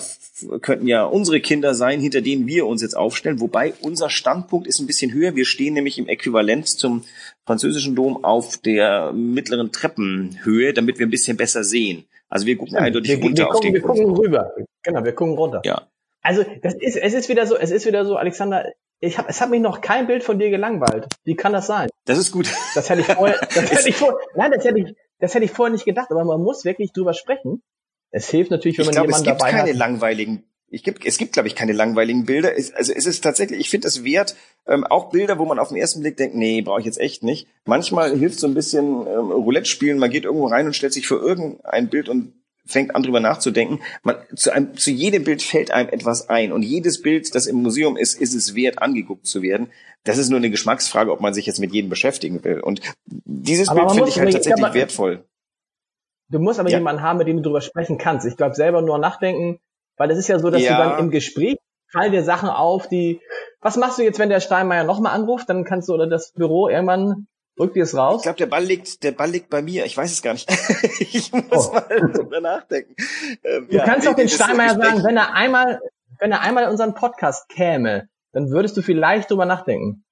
könnten 0.62 0.86
ja 0.86 1.06
unsere 1.06 1.42
Kinder 1.42 1.74
sein, 1.74 2.00
hinter 2.00 2.22
denen 2.22 2.46
wir 2.46 2.68
uns 2.68 2.84
jetzt 2.84 2.96
aufstellen. 2.96 3.42
Wobei 3.42 3.74
unser 3.82 4.12
Standpunkt 4.12 4.68
ist 4.68 4.80
ein 4.80 4.86
bisschen 4.86 5.12
höher. 5.12 5.36
Wir 5.36 5.46
stehen 5.46 5.74
nämlich 5.74 5.98
im 5.98 6.08
Äquivalent 6.08 6.68
zum 6.68 7.04
französischen 7.48 7.96
Dom 7.96 8.24
auf 8.24 8.58
der 8.58 9.12
mittleren 9.12 9.72
Treppenhöhe, 9.72 10.72
damit 10.74 11.00
wir 11.00 11.08
ein 11.08 11.10
bisschen 11.10 11.36
besser 11.36 11.64
sehen. 11.64 12.06
Also 12.28 12.46
wir 12.46 12.58
gucken 12.58 12.76
ja, 12.76 12.82
eindeutig 12.82 13.10
wir, 13.10 13.24
runter 13.24 13.44
wir 13.46 13.56
auf 13.56 13.60
den 13.60 13.74
Wir 13.74 13.82
gucken 13.82 14.12
rüber. 14.12 14.54
Genau, 14.84 15.04
wir 15.04 15.14
gucken 15.14 15.36
runter. 15.36 15.64
Ja. 15.66 15.88
Also 16.22 16.46
das 16.62 16.76
ist, 16.76 16.98
es 16.98 17.16
ist 17.16 17.28
wieder 17.28 17.48
so, 17.48 17.58
es 17.58 17.72
ist 17.72 17.88
wieder 17.88 18.06
so, 18.06 18.18
Alexander, 18.18 18.72
ich 19.00 19.18
hab, 19.18 19.28
es 19.28 19.42
hat 19.42 19.50
mich 19.50 19.62
noch 19.62 19.82
kein 19.82 20.06
Bild 20.06 20.24
von 20.24 20.38
dir 20.38 20.52
gelangweilt. 20.52 21.08
Wie 21.24 21.36
kann 21.36 21.54
das 21.54 21.66
sein? 21.66 21.90
Das 22.06 22.20
ist 22.20 22.32
gut. 22.32 22.52
Das 22.76 22.88
hätte 22.88 23.02
ich 23.02 23.08
vorher, 23.08 23.40
das 23.56 23.72
hätte 23.72 23.90
ich 23.90 23.96
vorher, 23.96 24.20
nein, 24.36 24.52
das 24.52 24.64
hätte 24.64 24.78
ich, 24.78 24.96
das 25.18 25.34
hätte 25.34 25.46
ich 25.46 25.52
vorher 25.52 25.74
nicht 25.74 25.86
gedacht, 25.86 26.12
aber 26.12 26.24
man 26.24 26.40
muss 26.40 26.66
wirklich 26.66 26.94
drüber 26.94 27.16
sprechen. 27.16 27.64
Es 28.12 28.30
hilft 28.30 28.52
natürlich, 28.52 28.78
wenn 28.78 28.84
ich 28.84 28.88
man 28.88 28.94
glaub, 28.96 29.06
jemanden 29.06 29.26
dabei 29.26 29.46
hat. 29.46 29.52
Es 29.52 29.56
gibt 29.56 29.66
keine 29.66 29.78
langweiligen 29.78 30.44
ich 30.72 30.84
gibt, 30.84 31.06
es 31.06 31.18
gibt, 31.18 31.34
glaube 31.34 31.48
ich, 31.48 31.56
keine 31.56 31.74
langweiligen 31.74 32.26
Bilder. 32.26 32.58
Es, 32.58 32.72
also 32.74 32.94
es 32.94 33.06
ist 33.06 33.22
tatsächlich, 33.22 33.60
ich 33.60 33.70
finde 33.70 33.88
es 33.88 34.04
wert, 34.04 34.36
ähm, 34.68 34.86
auch 34.86 35.10
Bilder, 35.10 35.40
wo 35.40 35.46
man 35.46 35.60
auf 35.60 35.70
den 35.70 35.78
ersten 35.78 36.02
Blick 36.02 36.18
denkt, 36.18 36.36
nee, 36.36 36.62
brauche 36.62 36.80
ich 36.80 36.86
jetzt 36.86 37.00
echt 37.00 37.24
nicht. 37.24 37.48
Manchmal 37.66 38.16
hilft 38.18 38.40
so 38.40 38.48
ein 38.48 38.54
bisschen 38.54 39.08
ähm, 39.08 39.32
Roulette 39.32 39.66
spielen, 39.66 39.98
man 39.98 40.12
geht 40.12 40.26
irgendwo 40.26 40.48
rein 40.48 40.68
und 40.68 40.76
stellt 40.76 40.94
sich 40.94 41.08
für 41.08 41.16
irgendein 41.16 41.90
Bild 41.90 42.08
und 42.08 42.34
fängt 42.66 42.96
an 42.96 43.02
drüber 43.02 43.20
nachzudenken. 43.20 43.80
Man, 44.04 44.18
zu, 44.36 44.54
einem, 44.54 44.78
zu 44.78 44.92
jedem 44.92 45.24
Bild 45.24 45.42
fällt 45.42 45.72
einem 45.72 45.90
etwas 45.90 46.30
ein 46.30 46.52
und 46.52 46.62
jedes 46.62 47.02
Bild, 47.02 47.34
das 47.34 47.48
im 47.48 47.64
Museum 47.64 47.98
ist, 47.98 48.22
ist 48.22 48.36
es 48.36 48.54
wert, 48.54 48.80
angeguckt 48.80 49.26
zu 49.26 49.42
werden. 49.42 49.72
Das 50.04 50.20
ist 50.20 50.30
nur 50.30 50.38
eine 50.38 50.52
Geschmacksfrage, 50.52 51.12
ob 51.12 51.20
man 51.20 51.34
sich 51.34 51.48
jetzt 51.48 51.60
mit 51.60 51.74
jedem 51.74 51.90
beschäftigen 51.90 52.44
will. 52.44 52.60
Und 52.60 52.82
dieses 53.06 53.70
Aber 53.70 53.82
Bild 53.82 53.94
finde 53.94 54.10
ich 54.10 54.20
halt 54.20 54.30
ich 54.30 54.36
tatsächlich 54.36 54.62
glaub, 54.62 54.74
wertvoll. 54.76 55.26
Du 56.30 56.40
musst 56.40 56.60
aber 56.60 56.70
Ja. 56.70 56.78
jemanden 56.78 57.02
haben, 57.02 57.18
mit 57.18 57.28
dem 57.28 57.38
du 57.38 57.44
drüber 57.44 57.62
sprechen 57.62 57.98
kannst. 57.98 58.26
Ich 58.26 58.38
glaube 58.38 58.56
selber 58.56 58.82
nur 58.82 58.98
nachdenken, 59.00 59.60
weil 59.98 60.12
es 60.12 60.18
ist 60.18 60.28
ja 60.28 60.40
so, 60.40 60.50
dass 60.50 60.64
Ja. 60.64 60.76
du 60.78 60.90
dann 60.90 61.00
im 61.00 61.12
Gespräch 61.12 61.58
fallen 61.92 62.12
dir 62.12 62.24
Sachen 62.24 62.50
auf, 62.50 62.88
die, 62.88 63.20
was 63.62 63.76
machst 63.78 63.98
du 63.98 64.04
jetzt, 64.04 64.20
wenn 64.20 64.30
der 64.30 64.40
Steinmeier 64.40 64.84
nochmal 64.84 65.14
anruft? 65.16 65.50
Dann 65.50 65.64
kannst 65.66 65.90
du 65.90 65.94
oder 65.94 66.06
das 66.08 66.32
Büro 66.34 66.70
irgendwann 66.70 67.28
drückt 67.58 67.76
dir 67.76 67.84
es 67.84 67.94
Ich 67.94 68.00
raus. 68.00 68.22
glaube, 68.22 68.38
der 68.38 68.46
Ball 68.46 68.64
liegt, 68.64 69.04
der 69.04 69.12
Ball 69.12 69.30
liegt 69.30 69.50
bei 69.50 69.62
mir. 69.64 69.86
Ich 69.86 69.98
weiß 69.98 70.12
es 70.12 70.22
gar 70.22 70.34
nicht. 70.34 70.48
ich 71.00 71.34
muss 71.34 71.70
Oh. 71.70 71.74
mal 71.74 72.12
drüber 72.14 72.40
nachdenken. 72.42 72.96
Ähm, 73.44 73.68
Du 73.70 73.78
ja, 73.78 73.86
kannst 73.86 74.06
nee, 74.06 74.12
doch 74.12 74.16
den 74.16 74.30
Steinmeier 74.30 74.76
sagen, 74.76 75.04
wenn 75.04 75.18
er 75.18 75.34
einmal, 75.34 75.82
wenn 76.20 76.32
er 76.32 76.42
einmal 76.42 76.66
in 76.66 76.70
unseren 76.70 76.94
Podcast 76.94 77.50
käme, 77.50 78.08
dann 78.34 78.52
würdest 78.52 78.78
du 78.78 78.82
vielleicht 78.84 79.32
drüber 79.32 79.46
nachdenken. 79.46 80.04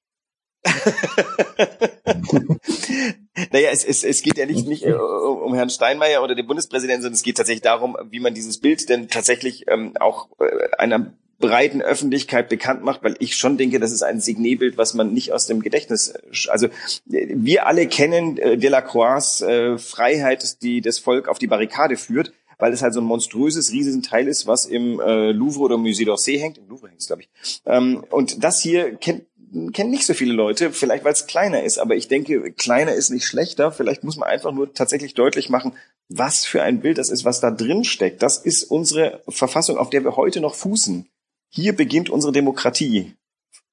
naja, 3.52 3.70
es, 3.72 3.86
es, 3.86 4.04
es 4.04 4.22
geht 4.22 4.38
ja 4.38 4.46
nicht, 4.46 4.67
nicht 4.67 4.86
äh, 4.86 4.93
um 4.93 5.54
Herrn 5.54 5.70
Steinmeier 5.70 6.24
oder 6.24 6.36
den 6.36 6.48
Bundespräsidenten, 6.48 7.04
sondern 7.04 7.15
es 7.15 7.24
geht 7.24 7.38
tatsächlich 7.38 7.63
darum, 7.63 7.98
wie 8.10 8.20
man 8.20 8.34
dieses 8.34 8.60
Bild 8.60 8.89
denn 8.89 9.08
tatsächlich 9.08 9.65
ähm, 9.67 9.93
auch 10.00 10.30
äh, 10.39 10.70
einer 10.78 11.13
breiten 11.39 11.82
Öffentlichkeit 11.82 12.50
bekannt 12.50 12.84
macht, 12.84 13.04
weil 13.04 13.15
ich 13.20 13.36
schon 13.36 13.58
denke, 13.58 13.80
das 13.80 13.91
ist 13.91 14.02
ein 14.02 14.20
Signebild, 14.20 14.78
was 14.78 14.93
man 14.93 15.13
nicht 15.13 15.34
aus 15.34 15.46
dem 15.46 15.62
Gedächtnis, 15.62 16.10
äh, 16.10 16.50
also 16.50 16.67
wir 17.06 17.67
alle 17.67 17.88
kennen 17.88 18.38
äh, 18.38 18.58
Delacroix' 18.58 19.41
äh, 19.41 19.78
Freiheit, 19.78 20.62
die 20.63 20.82
das 20.82 21.00
Volk 21.00 21.28
auf 21.28 21.39
die 21.39 21.48
Barrikade 21.48 21.96
führt, 21.96 22.34
weil 22.58 22.74
es 22.74 22.82
halt 22.82 22.93
so 22.93 23.02
ein 23.02 23.06
monströses, 23.06 23.72
riesiges 23.72 24.02
Teil 24.02 24.28
ist, 24.28 24.48
was 24.48 24.65
im 24.65 25.00
äh, 25.00 25.32
Louvre 25.32 25.62
oder 25.62 25.76
Musée 25.76 26.06
d'Orsay 26.06 26.39
hängt. 26.39 26.58
Im 26.58 26.67
Louvre 26.67 26.89
hängt 26.89 27.02
es, 27.02 27.08
glaube 27.08 27.22
ich. 27.22 27.62
Ähm, 27.65 28.04
und 28.10 28.43
das 28.43 28.62
hier 28.62 28.96
kennt 28.96 29.26
kennen 29.74 29.92
nicht 29.92 30.06
so 30.06 30.14
viele 30.14 30.34
Leute, 30.34 30.72
vielleicht 30.72 31.04
weil 31.04 31.14
es 31.14 31.28
kleiner 31.28 31.64
ist, 31.64 31.78
aber 31.78 31.96
ich 31.96 32.08
denke, 32.08 32.52
kleiner 32.52 32.94
ist 32.94 33.10
nicht 33.10 33.26
schlechter. 33.26 33.72
Vielleicht 33.72 34.04
muss 34.04 34.18
man 34.18 34.30
einfach 34.30 34.52
nur 34.52 34.74
tatsächlich 34.74 35.14
deutlich 35.14 35.50
machen, 35.50 35.74
was 36.10 36.46
für 36.46 36.64
ein 36.64 36.82
Bild 36.82 36.98
das 36.98 37.10
ist, 37.10 37.26
was 37.26 37.40
da 37.40 37.52
drin 37.52 37.84
steckt. 37.84 38.22
Das 38.22 38.38
ist 38.38 38.64
unsere 38.64 39.22
Verfassung, 39.28 39.78
auf 39.78 39.90
der 39.90 40.04
wir 40.04 40.16
heute 40.16 40.42
noch 40.42 40.56
fußen. 40.56 41.08
Hier 41.50 41.76
beginnt 41.76 42.10
unsere 42.10 42.34
Demokratie. 42.34 43.14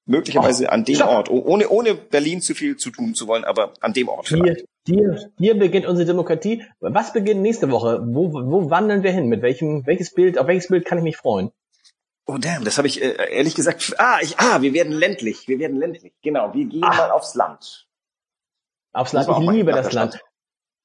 Möglicherweise 0.05 0.65
Oh, 0.65 0.69
an 0.69 0.85
dem 0.85 0.95
stopp. 0.95 1.09
Ort, 1.09 1.29
Oh- 1.31 1.43
ohne, 1.45 1.67
ohne 1.69 1.95
Berlin 1.95 2.39
zu 2.41 2.53
viel 2.53 2.77
zu 2.77 2.91
tun 2.91 3.15
zu 3.15 3.27
wollen, 3.27 3.43
aber 3.43 3.73
an 3.81 3.93
dem 3.93 4.07
Ort. 4.07 4.27
Hier, 4.27 4.37
vielleicht. 4.37 4.65
hier, 4.87 5.31
hier 5.39 5.57
beginnt 5.57 5.87
unsere 5.87 6.05
Demokratie. 6.05 6.63
Was 6.79 7.11
beginnt 7.11 7.41
nächste 7.41 7.71
Woche? 7.71 8.01
Wo, 8.05 8.31
wo 8.31 8.69
wandeln 8.69 9.01
wir 9.03 9.11
hin? 9.11 9.27
Mit 9.27 9.41
welchem, 9.41 9.85
welches 9.87 10.13
Bild, 10.13 10.37
auf 10.37 10.45
welches 10.47 10.67
Bild 10.67 10.85
kann 10.85 10.99
ich 10.99 11.03
mich 11.03 11.17
freuen? 11.17 11.49
Oh 12.27 12.37
damn, 12.39 12.63
das 12.63 12.77
habe 12.77 12.87
ich 12.87 13.01
äh, 13.01 13.15
ehrlich 13.35 13.53
gesagt. 13.55 13.93
Ah, 13.99 14.17
ich, 14.21 14.39
ah, 14.39 14.61
wir 14.61 14.73
werden 14.73 14.91
ländlich. 14.93 15.47
Wir 15.47 15.59
werden 15.59 15.77
ländlich. 15.77 16.13
Genau, 16.23 16.53
wir 16.53 16.65
gehen 16.65 16.83
Ah. 16.83 16.95
mal 16.95 17.11
aufs 17.11 17.35
Land. 17.35 17.87
Aufs 18.93 19.13
Land. 19.13 19.27
Ich 19.29 19.49
liebe 19.51 19.71
das 19.71 19.91
Land. 19.93 20.19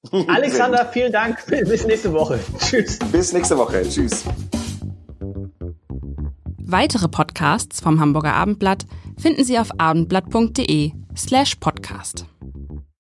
Alexander, 0.29 0.87
vielen 0.92 1.12
Dank. 1.12 1.44
Bis 1.46 1.87
nächste 1.87 2.12
Woche. 2.12 2.38
Tschüss. 2.59 2.98
Bis 3.12 3.33
nächste 3.33 3.57
Woche. 3.57 3.83
Tschüss. 3.88 4.24
Weitere 6.59 7.09
Podcasts 7.09 7.81
vom 7.81 8.00
Hamburger 8.00 8.35
Abendblatt 8.35 8.87
finden 9.18 9.44
Sie 9.44 9.59
auf 9.59 9.68
abendblatt.de 9.79 10.92
slash 11.16 11.57
podcast. 11.57 12.26